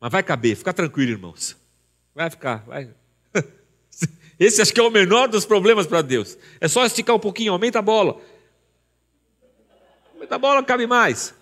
[0.00, 1.56] Mas vai caber, fica tranquilo, irmãos.
[2.12, 2.90] Vai ficar, vai.
[4.40, 6.36] Esse acho que é o menor dos problemas para Deus.
[6.60, 8.20] É só esticar um pouquinho, aumenta a bola.
[10.12, 11.32] Aumenta a bola, cabe mais.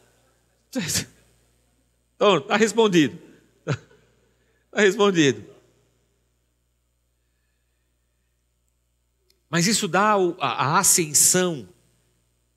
[2.17, 3.24] Então, está respondido.
[4.75, 5.47] Está respondido.
[9.49, 11.69] Mas isso dá a ascensão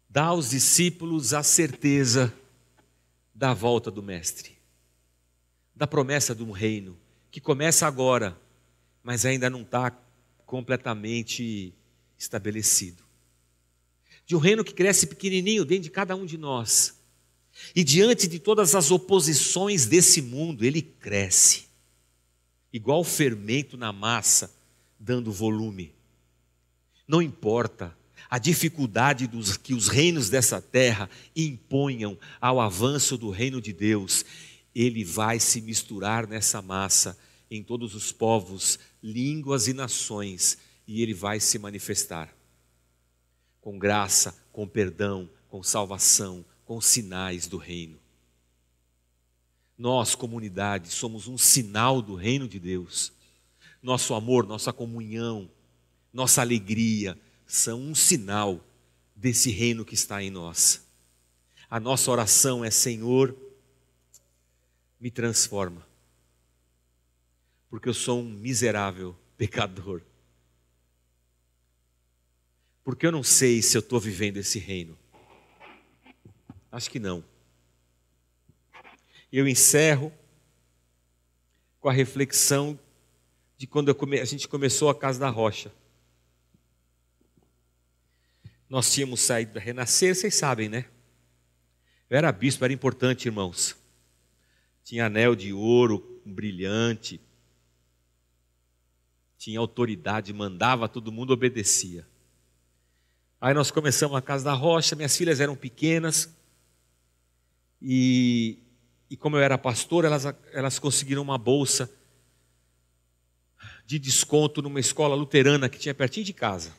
[0.09, 2.33] dá aos discípulos a certeza
[3.35, 4.57] da volta do Mestre,
[5.75, 6.97] da promessa de um reino
[7.29, 8.35] que começa agora,
[9.03, 9.91] mas ainda não está
[10.43, 11.71] completamente
[12.17, 13.03] estabelecido.
[14.25, 16.99] De um reino que cresce pequenininho dentro de cada um de nós.
[17.75, 21.66] E diante de todas as oposições desse mundo, ele cresce,
[22.77, 24.55] igual fermento na massa,
[24.99, 25.93] dando volume.
[27.07, 27.95] Não importa
[28.29, 34.23] a dificuldade dos, que os reinos dessa terra imponham ao avanço do reino de Deus,
[34.75, 37.17] ele vai se misturar nessa massa
[37.49, 40.57] em todos os povos, línguas e nações,
[40.87, 42.35] e ele vai se manifestar
[43.59, 47.99] com graça, com perdão, com salvação, com sinais do reino.
[49.77, 53.13] Nós, comunidade, somos um sinal do reino de Deus.
[53.81, 55.49] Nosso amor, nossa comunhão,
[56.11, 58.59] nossa alegria são um sinal
[59.15, 60.85] desse reino que está em nós.
[61.69, 63.35] A nossa oração é: Senhor,
[64.99, 65.85] me transforma,
[67.69, 70.01] porque eu sou um miserável pecador.
[72.83, 74.97] Porque eu não sei se eu estou vivendo esse reino.
[76.71, 77.23] Acho que não.
[79.31, 80.11] Eu encerro
[81.79, 82.79] com a reflexão
[83.57, 84.19] de quando come...
[84.19, 85.71] a gente começou a Casa da Rocha.
[88.69, 90.85] Nós tínhamos saído da Renascer, vocês sabem, né?
[92.09, 93.75] Eu era bispo, era importante, irmãos.
[94.83, 97.19] Tinha anel de ouro, um brilhante.
[99.37, 102.07] Tinha autoridade, mandava, todo mundo obedecia.
[103.39, 106.33] Aí nós começamos a Casa da Rocha, minhas filhas eram pequenas.
[107.81, 108.57] E,
[109.09, 111.89] e como eu era pastor, elas, elas conseguiram uma bolsa
[113.85, 116.73] de desconto numa escola luterana que tinha pertinho de casa.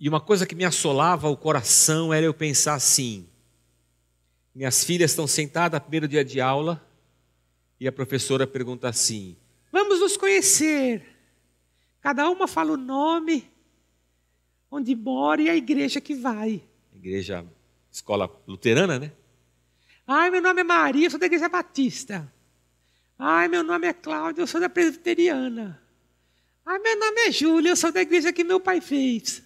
[0.00, 3.28] E uma coisa que me assolava o coração era eu pensar assim:
[4.54, 6.82] minhas filhas estão sentadas no primeiro dia de aula
[7.78, 9.36] e a professora pergunta assim:
[9.70, 11.06] Vamos nos conhecer.
[12.00, 13.50] Cada uma fala o nome,
[14.70, 16.62] onde mora e a igreja que vai.
[16.94, 17.44] Igreja,
[17.90, 19.12] escola luterana, né?
[20.06, 22.30] Ai, meu nome é Maria, eu sou da igreja batista.
[23.18, 25.80] Ai, meu nome é Cláudia, eu sou da presbiteriana.
[26.64, 29.42] Ai, meu nome é Júlia, eu sou da igreja que meu pai fez.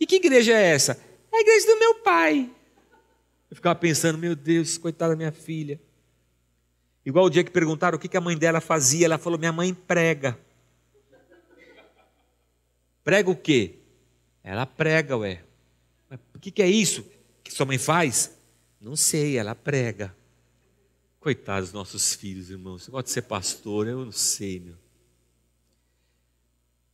[0.00, 0.92] E que igreja é essa?
[1.32, 2.50] É a igreja do meu pai.
[3.50, 5.80] Eu ficava pensando, meu Deus, coitada da minha filha.
[7.04, 9.72] Igual o dia que perguntaram o que a mãe dela fazia, ela falou: minha mãe
[9.72, 10.38] prega.
[13.04, 13.76] Prega o quê?
[14.42, 15.44] Ela prega, ué.
[16.10, 17.15] Mas o que é isso
[17.46, 18.36] que sua mãe faz?
[18.80, 20.14] Não sei, ela prega.
[21.20, 22.84] Coitados dos nossos filhos, irmãos.
[22.84, 23.86] Você gosta de ser pastor?
[23.86, 24.76] Eu não sei, meu.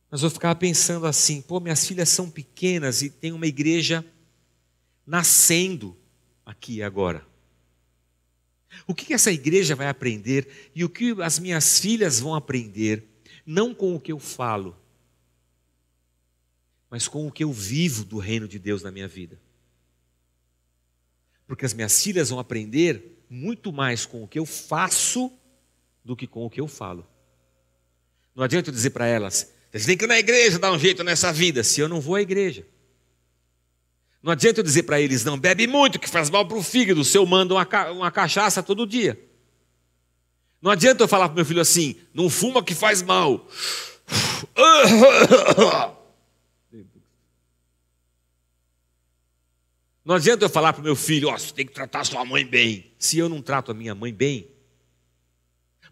[0.09, 4.05] Mas eu ficava pensando assim: pô, minhas filhas são pequenas e tem uma igreja
[5.05, 5.97] nascendo
[6.45, 7.25] aqui agora.
[8.87, 13.07] O que essa igreja vai aprender e o que as minhas filhas vão aprender,
[13.45, 14.75] não com o que eu falo,
[16.89, 19.39] mas com o que eu vivo do reino de Deus na minha vida.
[21.47, 25.31] Porque as minhas filhas vão aprender muito mais com o que eu faço
[26.03, 27.05] do que com o que eu falo.
[28.35, 31.03] Não adianta eu dizer para elas, você tem que ir na igreja dar um jeito
[31.03, 32.65] nessa vida, se eu não vou à igreja.
[34.21, 37.03] Não adianta eu dizer para eles, não bebe muito, que faz mal para o fígado,
[37.03, 39.19] se eu mando uma, uma cachaça todo dia.
[40.61, 43.47] Não adianta eu falar para meu filho assim, não fuma que faz mal.
[50.05, 52.25] Não adianta eu falar para o meu filho, ó, oh, você tem que tratar sua
[52.25, 54.47] mãe bem, se eu não trato a minha mãe bem.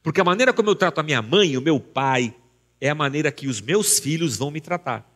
[0.03, 2.35] Porque a maneira como eu trato a minha mãe, o meu pai,
[2.79, 5.07] é a maneira que os meus filhos vão me tratar.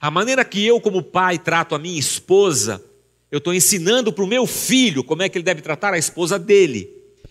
[0.00, 2.82] A maneira que eu, como pai, trato a minha esposa,
[3.30, 6.38] eu estou ensinando para o meu filho como é que ele deve tratar a esposa
[6.38, 6.88] dele.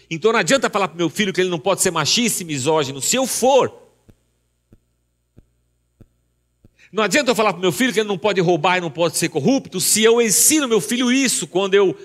[0.09, 2.45] Então não adianta falar para o meu filho que ele não pode ser machista e
[2.45, 3.73] misógino, se eu for.
[6.91, 8.91] Não adianta eu falar para o meu filho que ele não pode roubar e não
[8.91, 11.97] pode ser corrupto, se eu ensino meu filho isso quando eu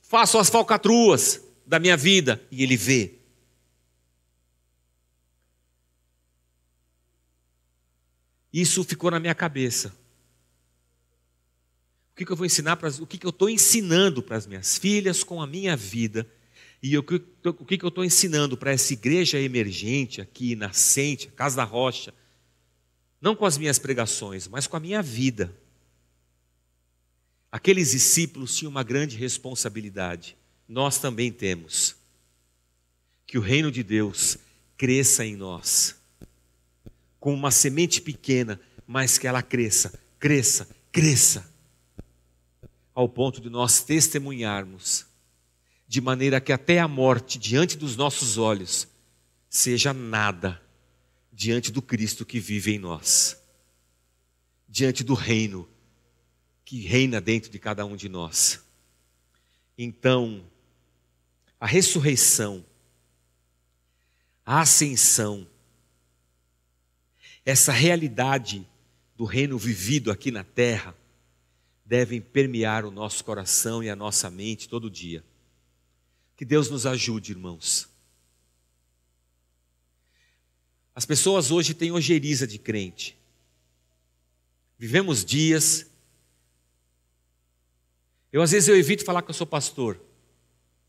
[0.00, 3.14] faço as falcatruas da minha vida e ele vê.
[8.52, 9.88] Isso ficou na minha cabeça.
[12.12, 14.46] O que, que eu vou ensinar para o que, que eu estou ensinando para as
[14.46, 16.30] minhas filhas com a minha vida
[16.82, 17.14] e o que,
[17.44, 22.12] o que, que eu estou ensinando para essa igreja emergente aqui, nascente, Casa da Rocha,
[23.22, 25.56] não com as minhas pregações, mas com a minha vida.
[27.50, 30.36] Aqueles discípulos tinham uma grande responsabilidade,
[30.68, 31.96] nós também temos.
[33.26, 34.36] Que o reino de Deus
[34.76, 35.96] cresça em nós
[37.18, 41.52] como uma semente pequena, mas que ela cresça cresça, cresça,
[42.94, 45.04] ao ponto de nós testemunharmos,
[45.88, 48.86] de maneira que até a morte diante dos nossos olhos
[49.50, 50.61] seja nada
[51.32, 53.40] diante do Cristo que vive em nós,
[54.68, 55.68] diante do reino
[56.64, 58.62] que reina dentro de cada um de nós.
[59.76, 60.44] Então,
[61.58, 62.64] a ressurreição,
[64.44, 65.46] a ascensão,
[67.44, 68.66] essa realidade
[69.16, 70.96] do reino vivido aqui na terra,
[71.84, 75.24] devem permear o nosso coração e a nossa mente todo dia.
[76.36, 77.91] Que Deus nos ajude, irmãos.
[80.94, 83.18] As pessoas hoje têm ojeriza de crente.
[84.78, 85.90] Vivemos dias.
[88.32, 90.00] Eu às vezes eu evito falar que eu sou pastor.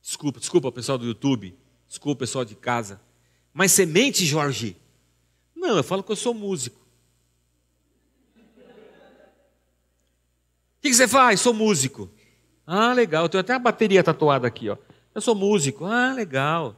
[0.01, 2.99] Desculpa, desculpa pessoal do YouTube, desculpa pessoal de casa.
[3.54, 4.76] Mas semente, Jorge?
[5.56, 6.82] Não, eu falo que eu sou músico.
[8.36, 8.41] O
[10.82, 11.39] que, que você faz?
[11.39, 12.12] Sou músico.
[12.68, 13.24] Ah, legal.
[13.24, 14.78] Eu tenho até a bateria tatuada aqui, ó.
[15.16, 15.86] Eu sou músico.
[15.86, 16.76] Ah, legal.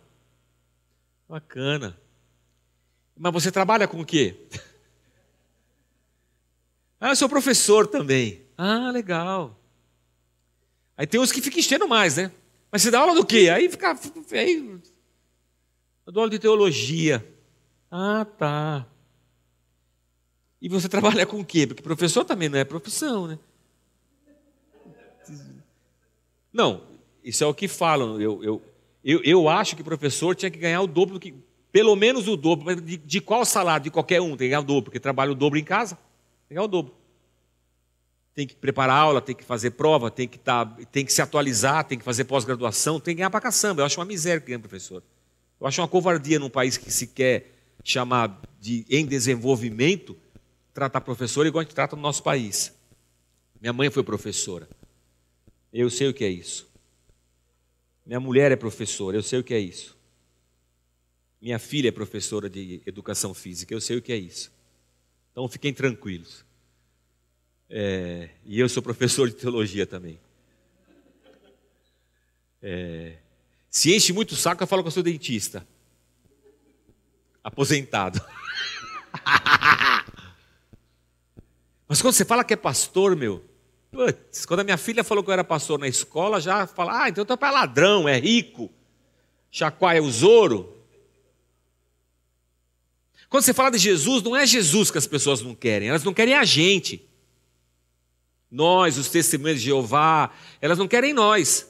[1.27, 1.97] Bacana.
[3.17, 4.35] Mas você trabalha com o quê?
[6.97, 8.41] Ah, eu sou professor também.
[8.57, 9.59] Ah, legal.
[10.97, 12.31] Aí tem uns que ficam enchendo mais, né?
[12.71, 13.49] Mas você dá aula do quê?
[13.53, 13.99] Aí fica.
[14.31, 14.79] Aí,
[16.05, 17.23] eu dou aula de teologia.
[17.91, 18.87] Ah, tá.
[20.61, 21.67] E você trabalha com o quê?
[21.67, 23.37] Porque professor também não é profissão, né?
[26.51, 26.83] Não,
[27.23, 28.19] isso é o que falam.
[28.21, 28.61] Eu, eu,
[29.03, 31.33] eu, eu acho que professor tinha que ganhar o dobro do que.
[31.75, 32.73] Pelo menos o dobro.
[32.79, 33.83] De, de qual salário?
[33.83, 36.47] De qualquer um, tem que ganhar o dobro, porque trabalha o dobro em casa, tem
[36.47, 36.95] que ganhar o dobro.
[38.33, 41.83] Tem que preparar aula, tem que fazer prova, tem que, tá, tem que se atualizar,
[41.83, 43.81] tem que fazer pós-graduação, tem que ganhar para caçamba.
[43.81, 45.03] Eu acho uma miséria que ganha professor.
[45.59, 47.51] Eu acho uma covardia num país que se quer
[47.83, 50.15] chamar de em desenvolvimento,
[50.73, 52.73] tratar professor igual a gente trata no nosso país.
[53.59, 54.69] Minha mãe foi professora.
[55.73, 56.69] Eu sei o que é isso.
[58.05, 59.94] Minha mulher é professora, eu sei o que é isso.
[61.41, 64.51] Minha filha é professora de educação física, eu sei o que é isso.
[65.31, 66.45] Então fiquem tranquilos.
[67.69, 70.19] É, e eu sou professor de teologia também.
[72.61, 73.17] É,
[73.69, 75.67] se enche muito o saco, eu falo que eu sou dentista.
[77.43, 78.21] Aposentado.
[81.87, 83.43] Mas quando você fala que é pastor, meu,
[83.91, 87.09] putz, quando a minha filha falou que eu era pastor na escola, já fala, ah,
[87.09, 88.71] então pai é ladrão, é rico,
[89.51, 90.74] chacoalha os ouro.
[93.29, 96.13] Quando você fala de Jesus, não é Jesus que as pessoas não querem, elas não
[96.13, 97.01] querem a gente.
[98.49, 101.67] Nós, os testemunhos de Jeová, elas não querem nós.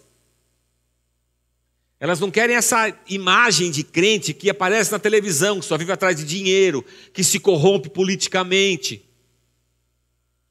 [1.99, 6.18] Elas não querem essa imagem de crente que aparece na televisão, que só vive atrás
[6.18, 9.03] de dinheiro, que se corrompe politicamente.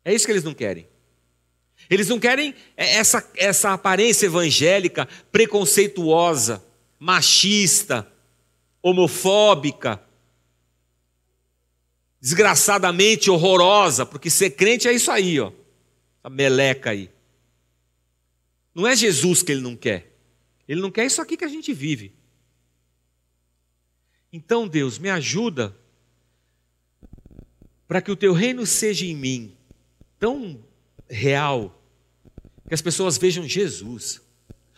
[0.05, 0.89] É isso que eles não querem.
[1.89, 6.65] Eles não querem essa, essa aparência evangélica preconceituosa,
[6.99, 8.11] machista,
[8.83, 10.03] homofóbica,
[12.25, 15.53] desgraçadamente horrorosa, porque ser crente é isso aí, ó,
[16.23, 17.11] a meleca aí.
[18.75, 20.17] Não é Jesus que ele não quer.
[20.67, 22.15] Ele não quer isso aqui que a gente vive.
[24.33, 25.77] Então, Deus, me ajuda
[27.87, 29.55] para que o teu reino seja em mim
[30.19, 30.65] tão
[31.11, 31.79] real
[32.67, 34.23] que as pessoas vejam Jesus.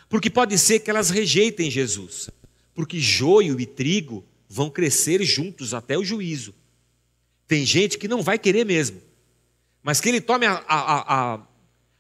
[0.09, 2.29] Porque pode ser que elas rejeitem Jesus,
[2.75, 6.53] porque joio e trigo vão crescer juntos até o juízo.
[7.47, 9.01] Tem gente que não vai querer mesmo,
[9.83, 11.47] mas que ele tome a, a, a,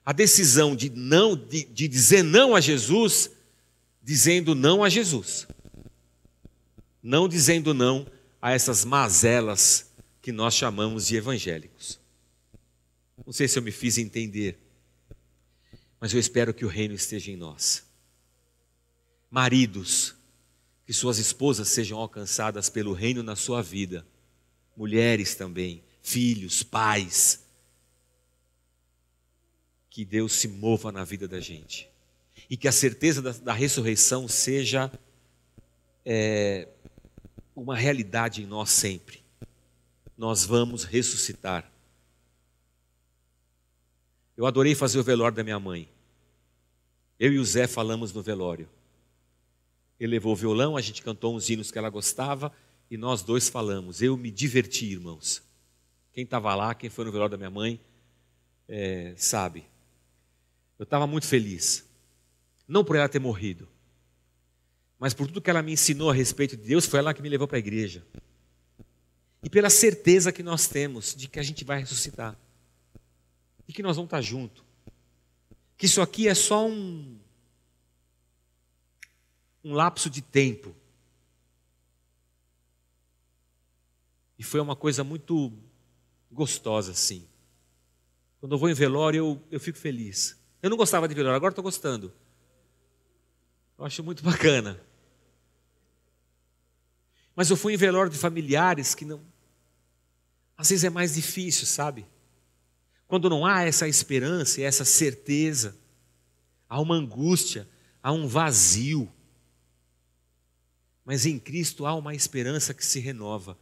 [0.04, 3.30] a decisão de não, de, de dizer não a Jesus,
[4.02, 5.46] dizendo não a Jesus.
[7.02, 8.06] Não dizendo não
[8.42, 9.90] a essas mazelas
[10.20, 12.00] que nós chamamos de evangélicos.
[13.24, 14.58] Não sei se eu me fiz entender,
[16.00, 17.84] mas eu espero que o reino esteja em nós.
[19.30, 20.14] Maridos,
[20.84, 24.06] que suas esposas sejam alcançadas pelo reino na sua vida.
[24.76, 27.44] Mulheres também, filhos, pais.
[29.88, 31.88] Que Deus se mova na vida da gente
[32.48, 34.90] e que a certeza da, da ressurreição seja
[36.04, 36.68] é,
[37.54, 39.24] uma realidade em nós sempre.
[40.16, 41.70] Nós vamos ressuscitar.
[44.36, 45.88] Eu adorei fazer o velório da minha mãe.
[47.18, 48.68] Eu e o Zé falamos no velório.
[49.98, 52.52] Ele levou o violão, a gente cantou uns hinos que ela gostava
[52.90, 54.02] e nós dois falamos.
[54.02, 55.42] Eu me diverti, irmãos.
[56.12, 57.80] Quem estava lá, quem foi no velório da minha mãe,
[58.68, 59.66] é, sabe.
[60.78, 61.84] Eu estava muito feliz.
[62.66, 63.68] Não por ela ter morrido,
[64.98, 67.28] mas por tudo que ela me ensinou a respeito de Deus, foi ela que me
[67.28, 68.04] levou para a igreja.
[69.42, 72.36] E pela certeza que nós temos de que a gente vai ressuscitar.
[73.68, 74.64] e que nós vamos estar juntos.
[75.76, 77.18] Que isso aqui é só um,
[79.62, 80.74] um lapso de tempo.
[84.38, 85.52] E foi uma coisa muito
[86.30, 87.26] gostosa, assim.
[88.40, 90.38] Quando eu vou em velório, eu, eu fico feliz.
[90.62, 92.12] Eu não gostava de velório, agora estou gostando.
[93.78, 94.80] Eu acho muito bacana.
[97.34, 99.20] Mas eu fui em velório de familiares que não.
[100.56, 102.06] Às vezes é mais difícil, sabe?
[103.06, 105.76] Quando não há essa esperança e essa certeza,
[106.68, 107.68] há uma angústia,
[108.02, 109.12] há um vazio.
[111.04, 113.56] Mas em Cristo há uma esperança que se renova.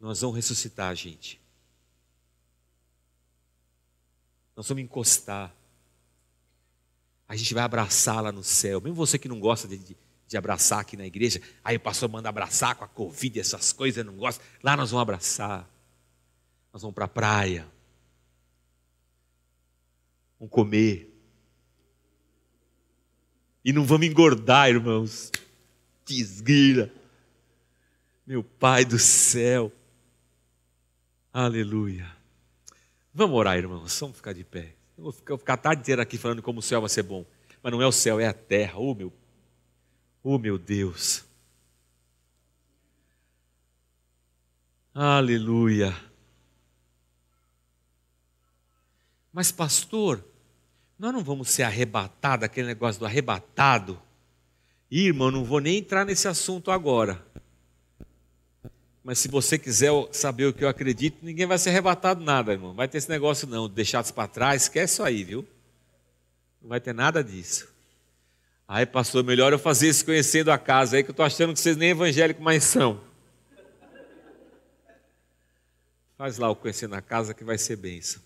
[0.00, 1.40] Nós vamos ressuscitar, gente.
[4.54, 5.54] Nós vamos encostar.
[7.28, 8.80] A gente vai abraçar lá no céu.
[8.80, 9.96] Mesmo você que não gosta de,
[10.26, 14.04] de, abraçar aqui na igreja, aí o pastor manda abraçar com a Covid, essas coisas,
[14.04, 14.42] não gosta.
[14.62, 15.68] Lá nós vamos abraçar.
[16.72, 17.66] Nós vamos para a praia.
[20.38, 21.12] Vamos comer.
[23.64, 25.30] E não vamos engordar, irmãos.
[26.06, 26.90] Desgrila.
[28.26, 29.72] Meu Pai do céu.
[31.40, 32.10] Aleluia.
[33.14, 33.96] Vamos orar, irmãos.
[34.00, 34.74] Vamos ficar de pé.
[34.96, 37.24] Eu vou ficar, ficar a tarde inteira aqui falando como o céu vai ser bom.
[37.62, 38.76] Mas não é o céu, é a terra.
[38.76, 39.12] Oh, meu,
[40.20, 41.24] oh, meu Deus.
[44.92, 45.96] Aleluia.
[49.32, 50.24] Mas, pastor,
[50.98, 54.02] nós não vamos ser arrebatados, aquele negócio do arrebatado.
[54.90, 57.24] irmão, não vou nem entrar nesse assunto agora.
[59.08, 62.74] Mas se você quiser saber o que eu acredito, ninguém vai ser arrebatado nada, irmão.
[62.74, 65.48] Vai ter esse negócio não, deixados para trás, esquece isso aí, viu?
[66.60, 67.66] Não vai ter nada disso.
[68.68, 71.58] Aí, pastor, melhor eu fazer isso conhecendo a casa aí, que eu estou achando que
[71.58, 73.00] vocês nem evangélicos mais são.
[76.18, 78.20] Faz lá o conhecendo a casa que vai ser bênção.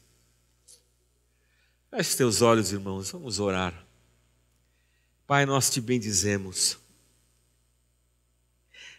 [1.92, 3.72] Feche teus olhos, irmãos, vamos orar.
[5.28, 6.81] Pai, nós te bendizemos.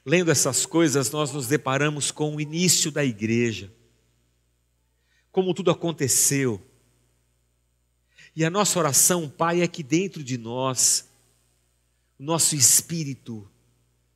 [0.05, 3.71] Lendo essas coisas, nós nos deparamos com o início da igreja,
[5.31, 6.61] como tudo aconteceu.
[8.35, 11.07] E a nossa oração, Pai, é que dentro de nós,
[12.19, 13.49] o nosso espírito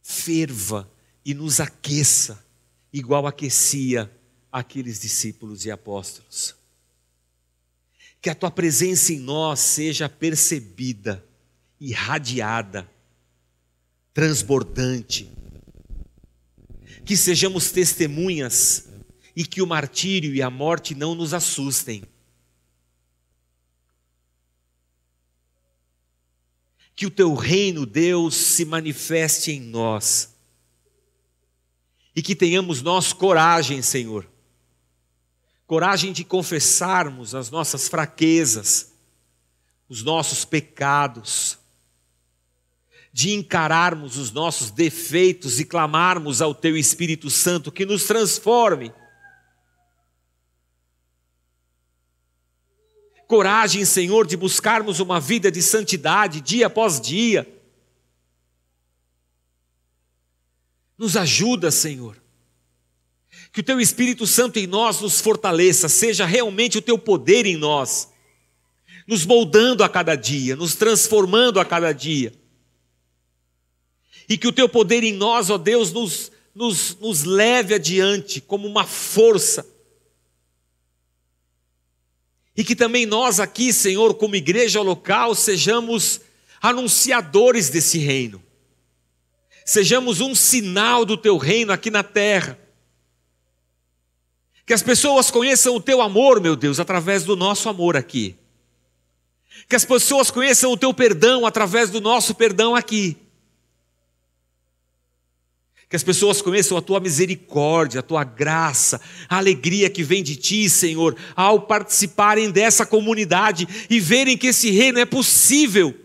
[0.01, 0.89] ferva
[1.23, 2.45] e nos aqueça,
[2.91, 4.11] igual aquecia
[4.51, 6.57] aqueles discípulos e apóstolos
[8.21, 11.23] que a tua presença em nós seja percebida,
[11.79, 12.89] irradiada,
[14.13, 15.31] transbordante,
[17.07, 18.89] que sejamos testemunhas
[19.33, 22.03] e que o martírio e a morte não nos assustem.
[26.93, 30.35] Que o teu reino, Deus, se manifeste em nós.
[32.13, 34.29] E que tenhamos nós coragem, Senhor,
[35.65, 38.91] coragem de confessarmos as nossas fraquezas,
[39.87, 41.57] os nossos pecados,
[43.11, 48.93] de encararmos os nossos defeitos e clamarmos ao Teu Espírito Santo que nos transforme.
[53.27, 57.47] Coragem, Senhor, de buscarmos uma vida de santidade dia após dia.
[60.97, 62.21] Nos ajuda, Senhor
[63.51, 67.57] que o teu Espírito Santo em nós nos fortaleça, seja realmente o teu poder em
[67.57, 68.07] nós,
[69.07, 72.33] nos moldando a cada dia, nos transformando a cada dia.
[74.28, 78.67] E que o teu poder em nós, ó Deus, nos, nos, nos leve adiante como
[78.67, 79.65] uma força.
[82.55, 86.21] E que também nós aqui, Senhor, como igreja local, sejamos
[86.61, 88.43] anunciadores desse reino.
[89.65, 92.59] Sejamos um sinal do teu reino aqui na terra
[94.67, 98.36] que as pessoas conheçam o teu amor, meu Deus, através do nosso amor aqui.
[99.69, 103.15] Que as pessoas conheçam o teu perdão através do nosso perdão aqui.
[105.89, 110.35] Que as pessoas conheçam a tua misericórdia, a tua graça, a alegria que vem de
[110.35, 115.95] ti, Senhor, ao participarem dessa comunidade e verem que esse reino é possível,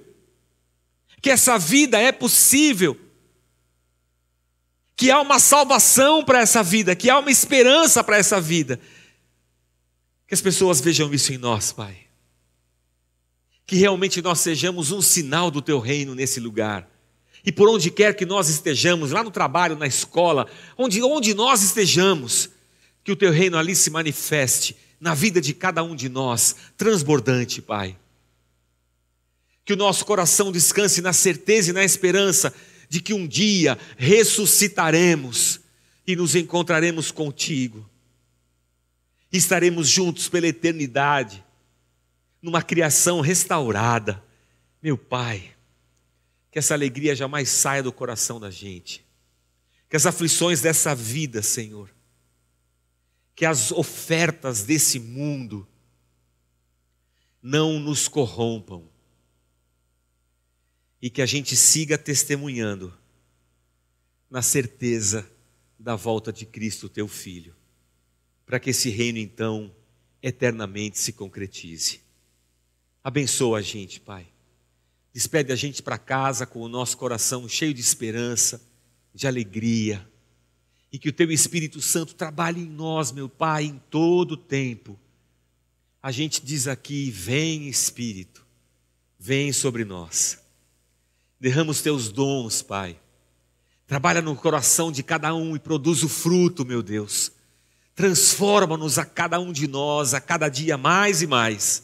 [1.21, 2.97] que essa vida é possível
[5.03, 8.79] que há uma salvação para essa vida, que há uma esperança para essa vida.
[10.29, 12.07] Que as pessoas vejam isso em nós, Pai.
[13.67, 16.89] Que realmente nós sejamos um sinal do Teu reino nesse lugar.
[17.45, 20.47] E por onde quer que nós estejamos, lá no trabalho, na escola,
[20.79, 22.51] onde, onde nós estejamos,
[23.03, 27.61] que o Teu reino ali se manifeste na vida de cada um de nós, transbordante,
[27.61, 27.99] Pai.
[29.65, 32.55] Que o nosso coração descanse na certeza e na esperança
[32.89, 35.61] de que um dia ressuscitaremos
[36.07, 37.89] e nos encontraremos contigo.
[39.33, 41.43] Estaremos juntos pela eternidade.
[42.43, 44.23] numa criação restaurada.
[44.83, 45.53] Meu Pai,
[46.53, 49.03] que essa alegria jamais saia do coração da gente,
[49.89, 51.91] que as aflições dessa vida, Senhor,
[53.35, 55.67] que as ofertas desse mundo
[57.43, 58.87] não nos corrompam
[61.01, 62.93] e que a gente siga testemunhando
[64.31, 65.29] na certeza
[65.79, 67.57] da volta de Cristo, teu Filho,
[68.45, 69.75] para que esse reino então
[70.23, 72.03] eternamente se concretize.
[73.03, 74.32] Abençoa a gente, Pai.
[75.13, 78.61] Despede a gente para casa com o nosso coração cheio de esperança,
[79.15, 80.07] de alegria.
[80.91, 84.99] E que o Teu Espírito Santo trabalhe em nós, meu Pai, em todo o tempo.
[86.03, 88.45] A gente diz aqui: Vem Espírito,
[89.19, 90.39] vem sobre nós.
[91.41, 92.99] Derrama os Teus dons, Pai.
[93.87, 97.33] Trabalha no coração de cada um e produz o fruto, meu Deus.
[97.95, 101.83] Transforma-nos a cada um de nós, a cada dia mais e mais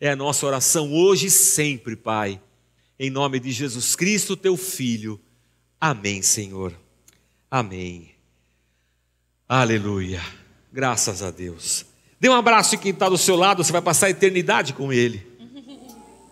[0.00, 2.40] é a nossa oração hoje e sempre, Pai.
[2.98, 5.20] Em nome de Jesus Cristo, teu Filho.
[5.80, 6.72] Amém, Senhor.
[7.50, 8.10] Amém.
[9.48, 10.22] Aleluia.
[10.72, 11.84] Graças a Deus.
[12.18, 14.92] Dê um abraço em quem está do seu lado, você vai passar a eternidade com
[14.92, 15.25] Ele.